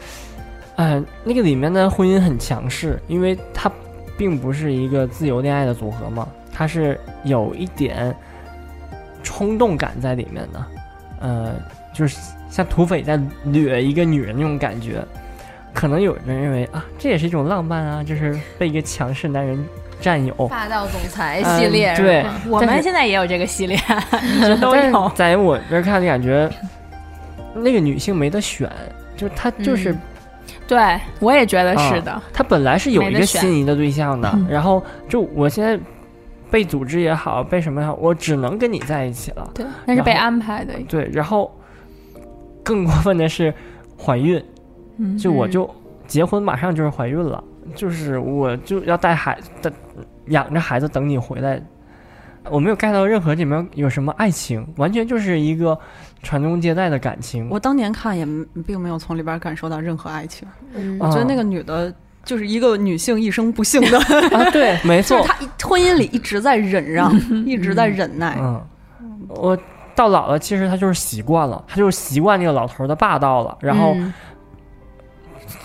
[0.76, 3.70] 呃，那个里面的婚姻很强势，因为它
[4.16, 8.14] 并不是一个自由恋爱的组合嘛，它是有一点
[9.22, 10.64] 冲动感在里面的，
[11.20, 11.55] 呃，
[11.92, 12.18] 就是
[12.50, 15.05] 像土匪在掠一个女人那种感觉。
[15.74, 19.59] 可能有人认为啊，这也是一种浪漫啊，就是被一个强势男人
[20.02, 20.35] 占有。
[20.46, 23.81] 霸道总裁系列、嗯对，我们现在也有这个系列，
[24.61, 25.11] 都是有。
[25.14, 26.46] 在我这儿看的感觉，
[27.55, 28.70] 那个女性没得选，
[29.23, 30.01] 就是她就是、嗯
[30.67, 32.21] 对，我也觉得是的。
[32.33, 35.79] 他本来是有一个心仪的对象的，嗯然后就我现在
[36.51, 39.51] 被组织也好，被什么也好，我只能跟你在一起了。
[39.55, 40.75] 对，那是被安排的。
[40.89, 41.55] 对，然后
[42.63, 43.53] 更过分的是
[43.99, 44.43] 怀孕，
[44.99, 45.69] 嗯，就我就
[46.07, 47.43] 结婚马上就是怀孕了，
[47.75, 49.73] 就是我就要带孩子，
[50.27, 51.63] 养着孩子等你回来。
[52.51, 55.79] 我没有 get 到任何里面有什么爱情，完全就是一个
[56.23, 57.49] 传宗接代的感情。
[57.51, 58.27] 我当年看也
[58.66, 60.97] 并没有从里边感受到任何爱情，嗯。
[60.99, 61.93] 我觉得那个女的
[62.25, 63.99] 就是一个女性一生不幸的，
[64.37, 65.37] 啊，对， 没错，她
[65.68, 67.12] 婚姻里一直在忍让，
[67.45, 68.37] 一直在忍耐。
[68.41, 68.64] 嗯，
[69.29, 69.59] 我
[69.95, 74.12] 到老了，其实她就是习惯了，她就是习惯那个老头的霸道了，然后，嗯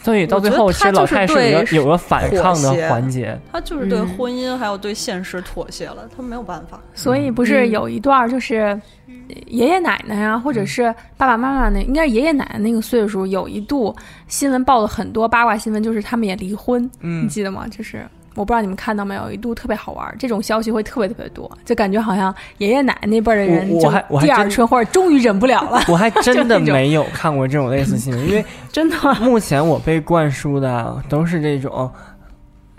[0.08, 3.38] 所以到最后，其实老太是有有个反抗的环节。
[3.52, 6.80] 他就是对嗯婚姻还有对现实妥协了，他没有办法。
[6.94, 8.80] 所以不是有一段就是
[9.48, 10.84] 爷爷奶奶呀、或者是
[11.18, 13.94] 爸爸妈妈那，应该是爷爷奶奶那个岁数，有一度
[14.30, 17.68] 新闻报了很多八卦新闻，就是他们也离婚，你嗯，记得吗？
[17.68, 28.96] 就是我不知道你们看到没有，一度特别好玩，这种消息会特别特别多，就感觉好像爷爷奶奶那辈儿的人我我还第二真春或者终于忍不了了，我还真的没有看过这种类似新闻，因为 真的。
[29.16, 31.92] 目前我被灌输的都是这种，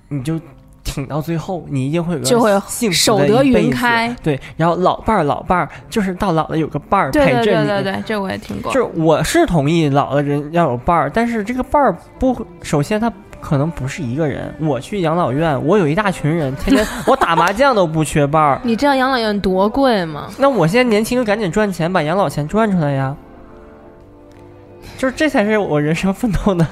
[0.09, 0.40] 你就
[0.84, 7.66] 挺到最后，你一定会有个就会幸福守得的一辈子云开对，然后老伴儿老伴儿就是到老了有个伴儿对对陪着你。
[7.66, 8.72] 对对对，这我也听过。
[8.72, 14.55] 就是我是同意老的人要有伴儿，但是这个伴儿不，首先他可能不是一个人。
[14.61, 18.61] 我去养老院，我有一大群人，天天我打麻将都不缺伴儿。
[18.64, 20.28] 你知道养老院多贵吗？
[20.39, 23.16] 那我现在年轻，赶紧赚钱，把养老钱赚出来呀！
[24.97, 26.66] 就是这才是我人生奋斗的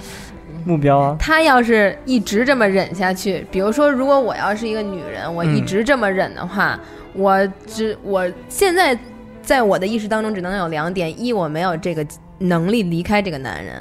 [0.65, 1.17] 目标啊！
[1.21, 6.79] 他要是一直这么忍下去，比如说，如果我要是一个女人，我一嗯直这么忍的话，
[7.13, 8.99] 我只我现在
[9.43, 12.05] 在我的意识当中只能有两点：一，我没有这个
[12.39, 13.77] 能力离开这个男人；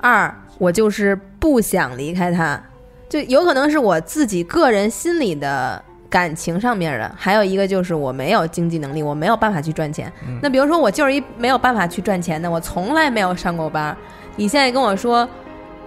[0.00, 2.62] 二，我就是不想离开他，
[3.08, 5.82] 就有可能是我自己个人心里的。
[6.10, 10.12] 感情上面的，还有一个就是我没有经济能力，我没有办法去赚钱。
[10.26, 13.96] 嗯那比如说我就是一没有办法去赚钱的，我从来没有上过班儿，
[14.34, 15.28] 你现在跟我说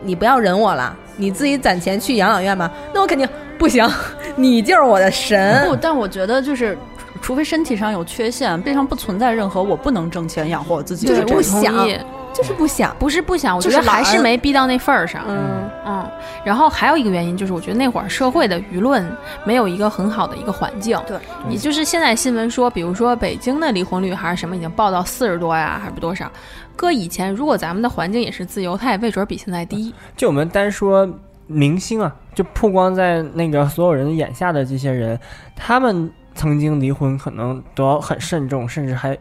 [0.01, 3.85] 你不要忍我了，你自己攒钱去养老院吧，那我肯定不行，
[4.37, 5.67] 你就是我的神。
[5.67, 6.77] 不，但我觉得就是，
[7.21, 11.35] 除非身体上有缺陷，背上不存在任何我不能挣钱养活我自己就是的这种。
[11.35, 11.99] 不想同意
[12.33, 15.23] 就是不想，不是不想，我觉得还是没逼到那份儿上。
[15.27, 16.11] 嗯，嗯，
[16.43, 19.05] 然后还有一个原因就是，我觉得那会儿社会的舆论
[19.45, 20.99] 没有一个很好的一个环境。
[21.07, 21.17] 对，
[21.47, 26.29] 你就是现在新闻说，比如说北京的离婚率还是什么，已经报到四十多呀，还是多少？
[26.75, 29.93] 搁以前，如果咱们的环境也是自由，它也未准比现在低。
[30.17, 31.07] 就我们单说
[31.45, 35.19] 明星啊，就曝光在那个所有人眼下的这些人，
[35.55, 39.15] 他们曾经离婚可能都要很慎重，甚至还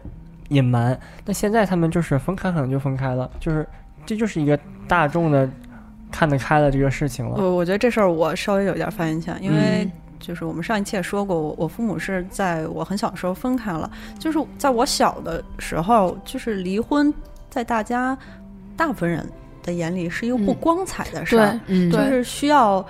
[0.53, 0.99] 隐瞒。
[1.25, 3.67] 那现在他们就是分开，可能就分开了，就是
[4.05, 5.49] 这就是一个大众的
[6.11, 7.37] 看得开的这个事情了。
[7.39, 17.13] 我我觉得这事儿我稍微有点发言权，因为嗯就是我们上一期也说过，我我父母是在我很小的时候分开了，就是在我小的时候，就是离婚
[17.51, 18.17] 在大家
[18.77, 19.29] 大部分人
[19.65, 22.87] 的眼里是一个不嗯光彩的事儿，嗯对就是需要，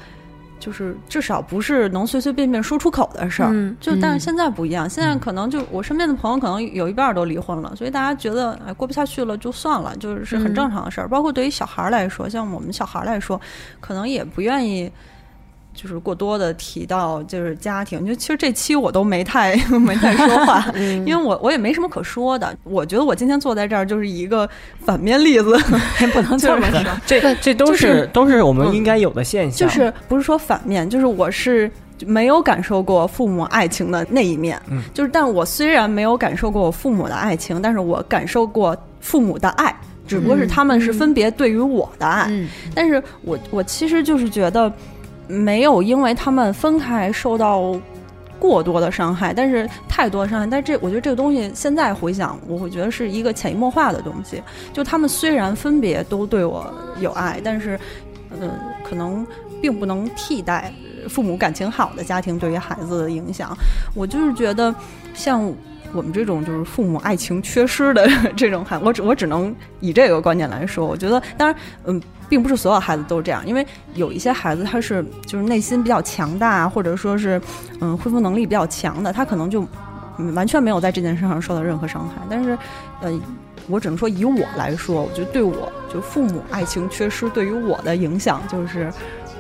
[0.63, 3.51] 就是至少不是能随随便便说出口的事儿。
[3.81, 11.09] 就但是现在不一样，现在可能就我身边的朋友可能有一半儿都离婚了，所以大家觉得哎过不下去了就算了，就是是很嗯正常的事儿。
[11.09, 13.41] 包括对于小孩儿来说，像我们小孩儿来说，
[13.81, 14.89] 可能也不愿意。
[15.75, 22.55] 就是过多的提到就是家庭，就其实这期我都没太 没太说话， 嗯因为我我也没什么可说的。
[22.65, 24.49] 我觉得我今天坐在这儿就是一个
[24.85, 25.57] 反面例子，
[26.13, 26.81] 不能这么说。
[27.07, 29.69] 这这都就是都是我们应该有的现象。
[29.69, 31.71] 就是不是说反面，就是我是
[32.07, 39.75] 没有感受过父母爱情的那一面，嗯就是但我虽然没有感受过我父母的爱情，但是我感受过父母的爱，
[40.07, 44.73] 只不过是他们是分别对于我的爱，嗯但是我我其实就是觉得
[45.27, 47.75] 没有因为他们分开受到。
[48.43, 54.43] 过多的伤害，但是太多伤害，但这我觉得这个东西现在回想，我会觉得是一个潜移默化的东西。
[54.73, 56.69] 就他们虽然分别都对我
[56.99, 57.79] 有爱，但是，
[58.41, 58.51] 呃，
[58.83, 59.25] 可能
[59.61, 60.73] 并不能替代
[61.09, 63.57] 父母感情好的家庭对于孩子的影响。
[63.95, 64.75] 我就是觉得，
[65.15, 65.49] 像
[65.93, 70.87] 我们这种就是父母爱情缺失的这种孩，我只 我只能以这个观点来说。
[70.87, 72.01] 我觉得，当然，嗯。
[72.29, 77.39] 并不是所有孩子都这样，因为有一些孩子他是就是内心比较强大，或者说是
[77.79, 79.67] 嗯恢复能力比较强的，他可能就、
[80.17, 82.23] 嗯、完全没有在这件事上受到任何伤害。
[82.31, 82.57] 但是，
[83.03, 83.21] 呃，
[83.69, 88.91] 我只能说以我来说，我觉得对我就父母爱情缺失对于我的影响，就是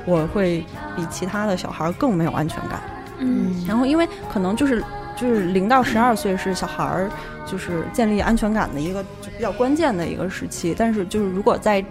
[0.04, 0.62] 我会
[0.94, 2.78] 比其他的小孩更没有安全感。
[3.20, 4.84] 嗯然后，因为可能就是
[5.22, 7.08] 就是零到十二岁是小孩儿
[7.46, 11.84] 就是建立安全感的一个就比较关键的一个时期，但是就是如果在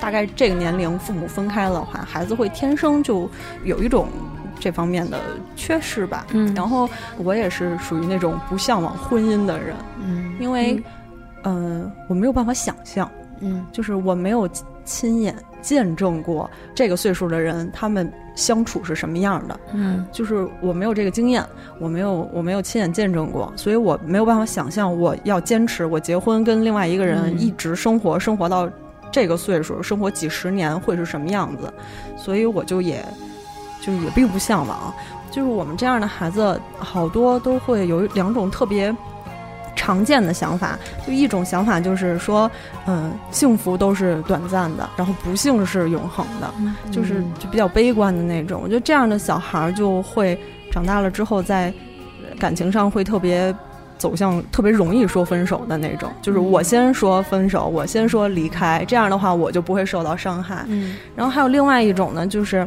[0.00, 3.30] 大概这个年龄父母分开了的话，孩子会天生就
[3.62, 4.08] 有一种
[4.58, 5.20] 这方面的
[5.54, 6.26] 缺失吧。
[6.32, 6.52] 嗯。
[6.56, 10.34] 然后我也是属于那种不向往婚姻的人，嗯。
[10.40, 10.82] 因为，
[11.42, 13.08] 呃，我没有办法想象，
[13.38, 13.64] 嗯。
[13.70, 14.48] 就是我没有
[14.84, 20.04] 亲眼见证过这个岁数的人他们相处是什么样的，嗯。
[20.12, 21.42] 就是我没有这个经验，
[21.78, 27.38] 我没有我没有亲眼见证过，所以我没有办法想象我要坚持我结婚跟另外一个人嗯。
[27.38, 28.68] 一直生活，生活到
[29.10, 31.72] 这个岁数，生活几十年会是什么样子，
[32.16, 33.04] 所以我就也
[33.80, 34.92] 就是也并不向往。
[35.30, 38.94] 就是我们这样的孩子，好多都会有两种特别
[39.74, 42.50] 常见的想法，就一种想法就是说，
[42.86, 46.52] 嗯，幸福都是短暂的，然后不幸是永恒的，
[46.90, 48.60] 就是就比较悲观的那种。
[48.62, 50.38] 我觉得这样的小孩儿就会
[50.70, 51.72] 长大了之后，在
[52.38, 53.54] 感情上会特别
[53.98, 60.64] 走向特别容易说分手的那种，就是我先说分手，我先说离开，这样的话我就不会受到伤害。
[60.68, 60.96] 嗯。
[61.16, 62.66] 然后还有另外一种呢，就是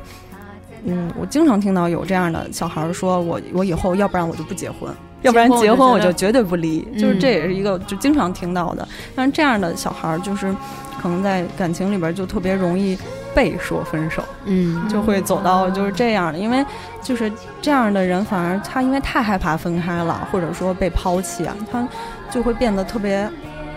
[0.86, 4.93] 嗯，我经常听到有这样的小孩儿说，我我以后要不然我就不结婚，
[5.26, 8.88] 要不然结婚我就绝对不离，就是这也是一个就经常听到的。
[9.15, 10.55] 但是这样的小孩儿就是
[11.01, 12.97] 可能在感情里边就特别容易
[13.34, 14.88] 被说分手，嗯。
[14.88, 16.65] 就会走到就是这样的，因为
[17.01, 21.88] 就是这样的人反而他因为太害怕分开了，或者说被抛弃啊，他
[22.32, 23.30] 就会变得特别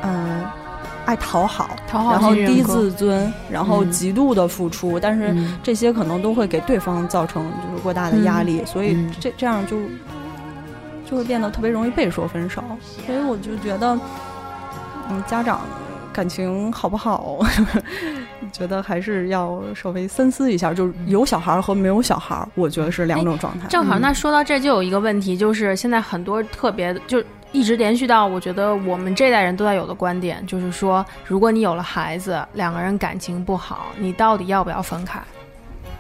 [0.02, 0.44] 嗯。
[1.06, 3.90] 爱讨好，讨好然后低自尊，然后嗯。
[3.90, 5.56] 极度的付出，但是嗯。
[5.62, 9.10] 这些可能都会给对方造成就是过大的压力，所以嗯。
[9.18, 9.78] 这这样就
[11.08, 12.62] 就会变得特别容易被说分手。
[13.06, 13.98] 所以我就觉得，
[15.10, 15.60] 嗯，家长
[16.12, 17.38] 感情好不好，
[18.52, 20.74] 觉得还是要稍微深思一下。
[20.74, 23.66] 就是有小孩儿和没有小孩儿，我觉得是两种状态。
[23.68, 35.20] 正好，嗯那说到这就有一个问题，就是现在很多特别就一直连续到，我觉得我们这代人都在有的观点，就是说，如果你有了孩子，两个人感情不好，你到底要不要分开？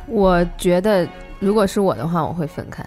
[0.06, 1.06] 我觉得
[1.38, 2.84] 如果是我的话，我会分开，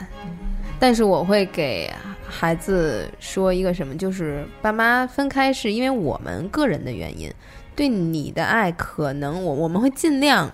[0.81, 1.93] 但是我会给
[2.27, 7.31] 孩子说一个什么，就是爸妈分开是因为我们个人的原因，
[7.75, 10.51] 对你的爱可能我我们会尽量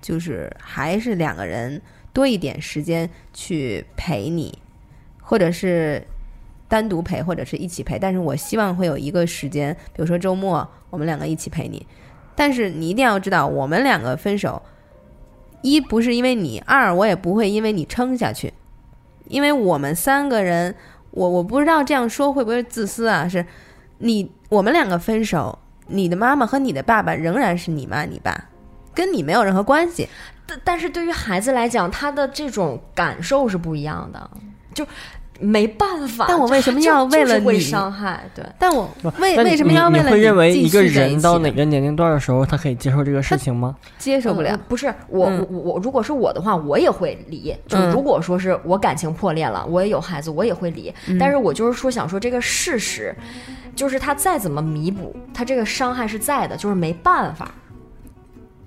[0.00, 1.82] 就是还是两个人
[2.14, 4.58] 多一点时间去陪你，
[5.20, 6.02] 或者是
[6.68, 11.86] 单独陪，或者是一起陪，但是我希望会有一个时间，比如说周末我们两个一起陪你，
[12.34, 14.62] 但是你一定要知道，我们两个分手。
[15.60, 18.54] 一不是因为你，二我也不会因为你撑下去，
[19.28, 20.74] 因为我们三个人，
[21.10, 23.28] 我我不知道这样说会不会自私啊？
[23.28, 23.44] 是
[23.98, 25.58] 你我们两个分手，
[25.88, 28.48] 你的妈妈和你的爸爸仍然是你妈你爸，
[28.94, 30.08] 跟你没有任何关系。
[30.46, 34.30] 但但是对于孩子来讲，他的这种感受是不一样的，
[34.72, 34.86] 就
[35.40, 36.26] 没办法。
[36.28, 38.24] 但我为什么要为了就是会你伤害？
[38.34, 43.76] 对，但我为为什么你你要为了会认为一个人到哪个年龄段的时候，他可以接受这个事情吗？
[43.98, 44.60] 接受不了嗯？
[44.68, 47.54] 不是我嗯我我，如果是我的话，我也会离。
[47.66, 50.92] 就嗯如果说是我感情破裂了，我也有孩子，我也会离。
[51.08, 53.14] 嗯但是我就是说，想说这个事实，
[53.74, 57.50] 就是他再怎么弥补，他这个伤害是在的，就是没办法，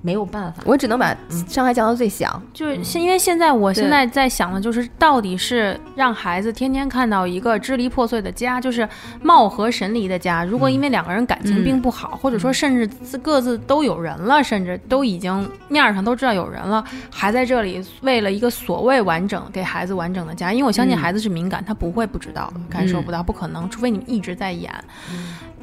[0.02, 0.64] 没有办法。
[0.66, 1.16] 我只能把
[1.48, 2.42] 伤害降到最小。
[2.54, 8.88] 就是现因为现在我现在在想的就是，到底是让孩子天天看到一个支离破碎的家，就是
[9.22, 10.44] 貌合神离的家。
[10.44, 24.74] 如果因为两个人感情并不好，或者说甚至自各自都有人了，甚至都已经面儿上都知道有人了，还在这里为了一个所谓完整给孩子完整的家，因为我相信嗯孩子是敏感，他不会不知道、感受不到，不可能，除非你们一直在演，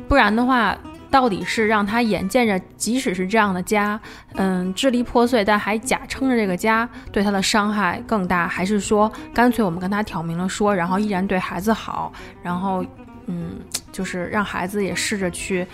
[0.09, 0.77] 不然的话。
[1.11, 3.99] 到底是让他眼见着，即使是这样的家，
[4.35, 12.85] 嗯，支离破碎，但还假撑着这个家，对他的伤害更大，还是说干脆我们跟他挑明了说，然后依然对孩子好，然后
[13.27, 13.57] 嗯，
[13.93, 15.67] 就是让孩子也试着去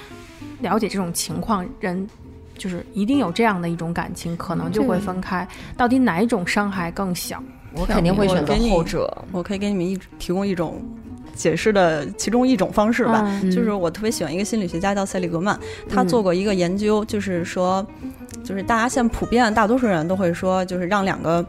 [0.60, 2.06] 了解这种情况，人
[2.56, 5.46] 就是一定有这样的一种感情，可能就会分开。
[5.76, 7.42] 到底哪一种伤害更小？
[7.74, 9.24] 我肯定会选择后者。
[9.32, 10.82] 我可以给你们一提供一种
[11.42, 13.24] 解释的其中一种方式吧。
[13.42, 17.84] 嗯就是我特别喜欢一个心理学家叫塞利格曼，他嗯做过一个研究，就是说，
[18.44, 21.44] 就是大家现在普遍大多数人都会说，就是让两个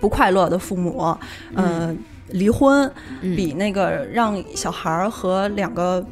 [0.00, 1.14] 不快乐的父母，
[1.54, 1.94] 呃，
[2.28, 2.90] 离婚，
[3.20, 6.02] 嗯比那个让小孩儿和两个。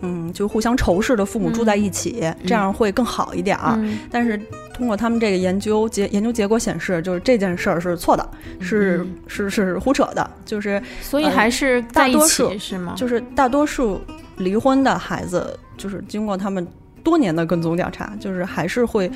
[0.00, 3.74] 嗯，就互相仇视的父母住在一起，这样会更好一点儿。
[3.78, 4.40] 嗯但是
[4.74, 8.28] 通过他们这个研究结研究结果显示，就是这件事儿是错的，
[8.60, 12.94] 是、是是胡扯的，就是所以还是大多数是吗？
[12.96, 14.00] 就是大多数
[14.38, 16.66] 离婚的孩子，就是经过他们
[17.04, 19.10] 多年的跟踪调查，就是还是会。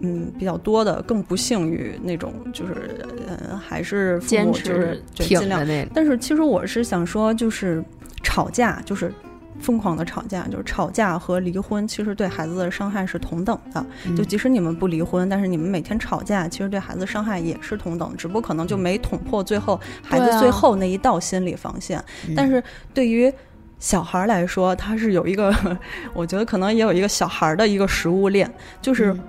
[0.00, 5.64] 嗯，比较多的更不幸于那种，就是呃，还是父母坚持就是尽量
[5.94, 7.82] 但是其实我是想说，就是
[8.20, 9.12] 吵架，就是
[9.60, 13.84] 疯狂的吵架，就是吵架和离婚，其实对孩子的伤害是同等的。
[14.16, 22.02] 就即使你们不离婚，但是你们每天吵架，其实对孩子伤害也是同等，只不过可能就没捅破最后孩子最后那一道心理防线。
[22.36, 22.62] 但是
[22.94, 23.32] 对于
[23.78, 25.54] 小孩儿来说，他是有一个，
[26.14, 28.50] 我觉得可能也有一个小孩儿的一个食物链，
[28.80, 29.20] 就是嗯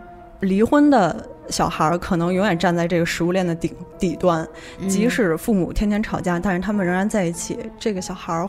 [0.41, 4.47] 离婚的小孩儿可能永远站在这个食物链的顶底端，
[4.79, 7.57] 嗯即使父母天天吵架，但是他们仍然在一起。
[7.79, 8.47] 这个小孩儿，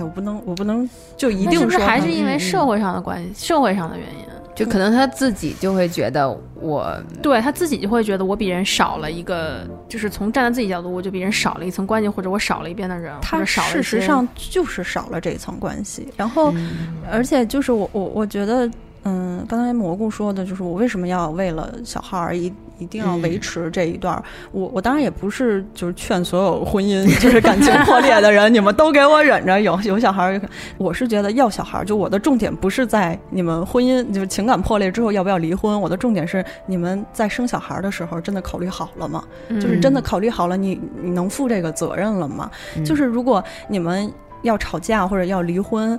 [0.00, 4.24] 哎，我不能，我不能就一定是不是还是因为社会上的关系、社会上的原因？
[4.54, 6.28] 就可能他自己就会觉得
[6.60, 16.08] 我对他自己就会觉得我比人少了一个，就是从站在自己角度，我就比人少了一层关系，或者我少了一边的人，他少事实上就是少了这一层关系。
[16.16, 18.70] 然后，嗯而且就是我我我觉得，
[19.04, 24.22] 嗯，刚才蘑菇说的就是我为什么要为了小孩儿一一定要维持这一段儿。
[24.50, 30.40] 我我当然也不是就是劝所有婚姻 就是感情破裂的人，你们都给我忍着，有有小孩儿。
[30.78, 39.22] 我是觉得要小孩儿，就我的重点不是在你们婚姻就是情感破裂之后要不要离婚，我的重点是你们在生小孩儿的时候真的考虑好了吗？
[39.48, 42.50] 就是真的考虑好了你你能负这个责任了吗？
[42.84, 44.12] 就是如果你们
[44.42, 45.98] 要吵架或者要离婚。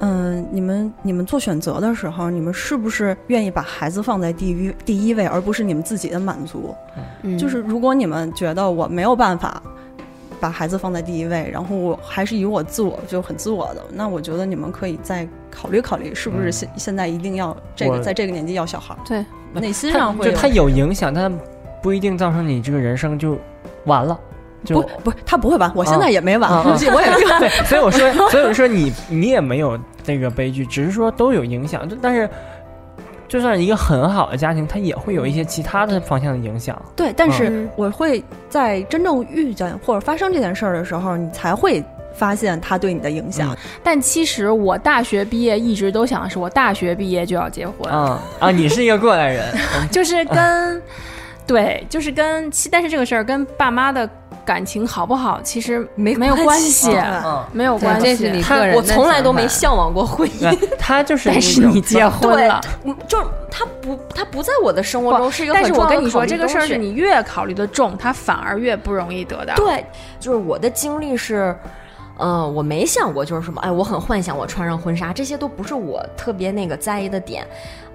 [0.00, 6.74] 嗯，你们你们做选择的时候，你们是不是愿意把孩子放在第一第一位，而不是你们自己的满足？
[7.22, 9.62] 嗯就是如果你们觉得我没有办法
[10.40, 19.00] 把孩子放在第一位，然后我还是以我自我就很自我的，那我觉得你们可以再考虑考虑，是不是现、现在一定要这个我在这个年纪要小孩儿？
[19.06, 19.24] 对，
[19.54, 21.32] 内心上会就它有影响，但
[21.80, 23.38] 不一定造成你这个人生就
[23.84, 24.18] 完了。
[24.64, 27.40] 就不不，他不会完，我现在也没完，啊啊我也没完。
[27.40, 31.88] 对，所以我说， 所以我说你你也没有这个悲剧，只是说都有影响。
[31.88, 32.28] 就但是，
[33.28, 36.80] 就算一个很好的家庭，它也会有一些其他的方向的影响。
[36.96, 41.82] 对，但是嗯我会在真正遇见或者发生这件事儿的时候，你才会
[42.14, 43.56] 发现他对你的影响。
[43.82, 49.52] 但其实我大学毕业一直都想的是，我大学毕业就要结婚，啊啊，你是一个过来人，
[49.90, 50.80] 就是跟，
[51.44, 54.08] 对，就是跟，其但是这个事儿跟爸妈的
[54.44, 56.96] 感情好不好，其实没没有关关系
[57.52, 58.06] 没有关系。
[58.06, 60.68] 这是你他个人我从来都没向往过婚姻。
[60.78, 69.54] 他就是但是你结婚了，嗯，就是他不，他不在我的生活中是一个但是很重要的我跟你说，这个事儿是你越考虑的重，他反而越不容易得到。
[69.54, 69.84] 对，
[70.20, 71.56] 就是我的经历是，
[72.16, 77.44] 呃，我没想过就是什么，哎，我很幻想我穿上婚纱，这些都不是我特别那个在意的点。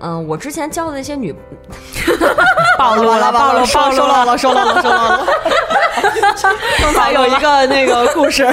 [0.01, 1.33] 嗯、我之前交的那些女，
[2.77, 5.25] 暴露了， 暴露，暴露了，说到了，说到了。
[6.81, 8.43] 刚才 有一个那个故事，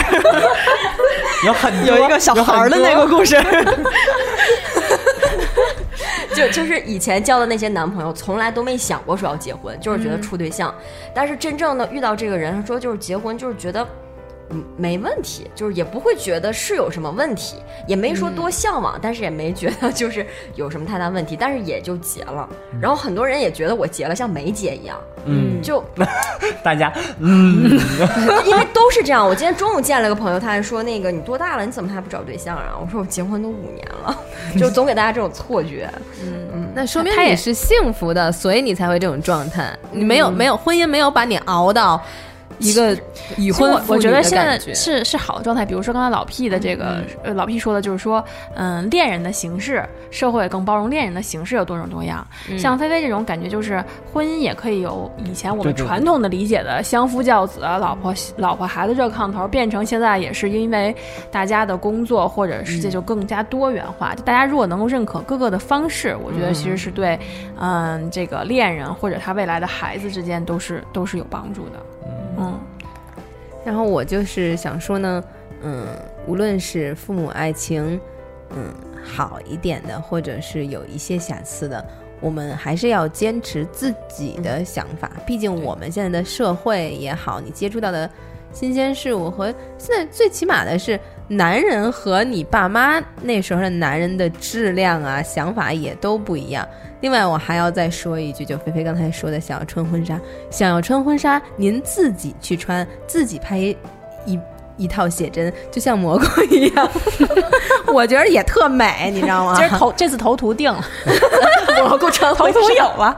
[1.45, 3.37] 有很多有一个小孩儿的那个故事。
[6.35, 10.73] 就就是以前交的那些男朋友，从来都没想过说要结婚，就是觉得处对象。
[11.15, 13.87] 但是真正的遇到这个人，说就是结婚，就是觉得。
[14.51, 22.49] 嗯，没问题，就是也不会觉得是有什么问题，也没说多向往，但是也没觉得就是有什么太大问题，但是也就结了。
[22.81, 25.85] 然后很多人也觉得我结了像没结一样，嗯，就
[26.63, 27.79] 大家嗯，
[28.47, 29.27] 因为都是这样。
[29.27, 32.77] 我今天中午见了个朋友，他还说那个你多大了，你怎么还不找对象啊？
[32.81, 34.17] 我说我结婚都五年了，
[34.59, 35.91] 就总给大家这种错觉。
[36.23, 36.45] 嗯
[36.75, 39.75] 那说明他也你是幸福的，所以你才会这种状态。
[39.91, 41.99] 你没有没有婚姻没有把你熬到
[42.59, 42.97] 一个
[43.37, 45.65] 已婚我觉得现在是是好的状态。
[45.65, 52.27] 比如说刚才老 P 的这个，呃，老 P 说的就是说，嗯，恋人的形式，社会更包容恋人的形式有多种多样。
[52.59, 60.95] 像菲菲这种感觉，就是婚姻也可以有以前我们传统的理解的相夫教子、老婆老婆孩子热炕头，变成现在也是因为
[61.31, 64.15] 大家的工作或者世界就更加多元化。
[64.15, 67.19] 就大家如果能够认可各个的方式，我觉得其实是对，
[67.61, 71.79] 嗯，这个恋人或者他未来的孩子之间都是都是有帮助的。
[73.67, 73.69] 嗯。
[73.69, 75.25] 然后我就是想说呢，
[75.63, 75.87] 嗯，
[76.27, 78.01] 无论是父母爱情，
[78.51, 81.85] 嗯，好一点的，或者是有一些瑕疵的，
[82.21, 85.11] 我们还是要坚持自己的想法。
[85.27, 88.09] 毕竟我们现在的社会也好，你接触到的
[88.53, 90.99] 新鲜事物和现在最起码的是，
[91.29, 96.67] 男人和你爸妈那时候的男人的质量啊、想法也都不一样。
[97.01, 100.19] 另外，我还要再说一句，就菲菲刚才说的，想要穿婚纱，
[100.51, 103.77] 想要穿婚纱，您自己去穿，自己拍一
[104.25, 104.41] 一
[104.77, 106.89] 一套写真，就像蘑菇一样，
[107.87, 109.55] 我觉得也特美，你知道吗？
[109.57, 110.85] 今儿头这次头图定了，
[111.83, 113.17] 蘑菇穿头图有了。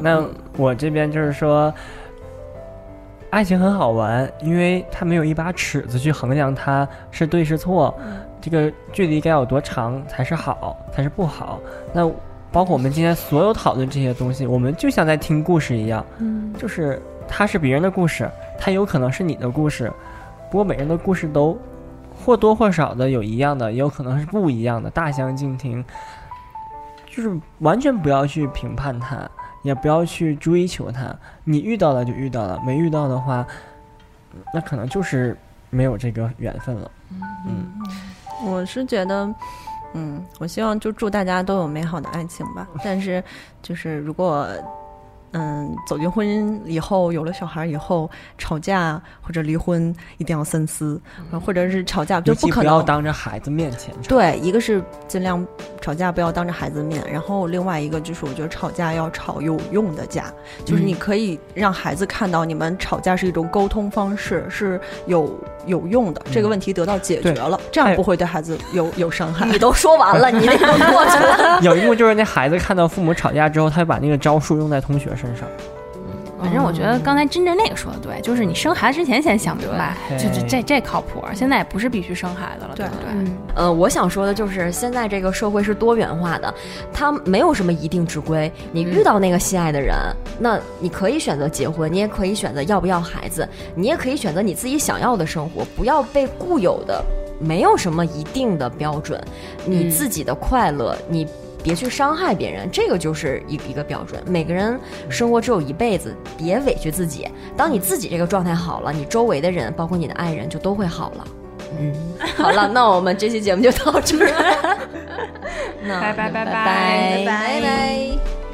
[0.00, 0.24] 那
[0.56, 1.72] 我这边就是说，
[3.30, 7.94] 爱情很好玩，因为它没有一把尺子去衡量它是对是错，
[8.40, 11.60] 这个距离该有多长才是好，才是不好。
[11.92, 12.10] 那
[12.50, 19.92] 包括我们今天所有讨论这些东西，我们就像在听故事一样，嗯，就是它是别人的故事，它有可能是你的故事，
[20.50, 21.58] 不过每人的故事都
[22.24, 25.84] 或多或少的有一样的，也有可能是不一样的，大相径庭。
[27.08, 29.16] 就是完全不要去评判它，
[29.66, 31.14] 也不要去追求它。
[31.44, 33.46] 你遇到了就遇到了，没遇到的话，
[34.54, 35.36] 那可能就是
[35.68, 36.90] 没有这个缘分了。
[37.46, 37.66] 嗯，
[38.46, 39.34] 我是觉得，
[39.94, 42.66] 嗯，我希望就祝大家都有美好的爱情吧。
[42.84, 43.22] 但是，
[43.60, 44.48] 就是如果，
[45.36, 51.00] 嗯，走进婚姻以后，有了小孩以后，吵架或者离婚一定要深思，
[51.44, 52.84] 或者是吵架就不可能。
[52.86, 54.16] 当着孩子面前吵。
[54.16, 55.44] 对，一个是尽量
[55.80, 60.24] 吵架不要当着孩子面，然后另外一个就是我觉得吵架要吵有用的架，
[60.64, 69.46] 就是你可以让孩子看到你们吵架是一种沟通方式，是有有用的，这个问题得到解决了，这样哎不会对孩子有有伤害。
[69.46, 71.60] 你都说完了，你那个过去了。
[71.62, 75.48] 有一幕就是那孩子看到父母吵架之后，他会把那个招数用在同学身上。
[76.38, 81.24] 反正我觉得刚才真正那个说的对，就是你生孩子之前先想明白，对就这这这靠谱。
[81.34, 83.04] 现在也不是必须生孩子了，对不对？
[83.10, 86.54] 嗯呃，我想说的就是，现在这个社会是多元化的，
[86.92, 88.52] 它没有什么一定之规。
[88.70, 89.96] 你遇到那个心爱的人，
[90.38, 97.02] 那你可以选择结婚，你也可以选择要不要孩子，你也可以选择你自己想要的生活，不要被固有的
[97.40, 99.18] 没有什么一定的标准，
[99.64, 101.26] 你自己的快乐，你。
[101.66, 104.22] 别去伤害别人，这个就是一一个标准。
[104.24, 104.78] 每个人
[105.10, 107.28] 生活只有一辈子，别委屈自己。
[107.56, 111.26] 当你自己这个状态好了，你周围的人，包括你的爱人，就都会好了。
[111.76, 111.92] 嗯，
[112.36, 114.78] 好了，那我们这期节目就到这儿了。
[115.82, 118.45] 那拜拜拜拜拜拜。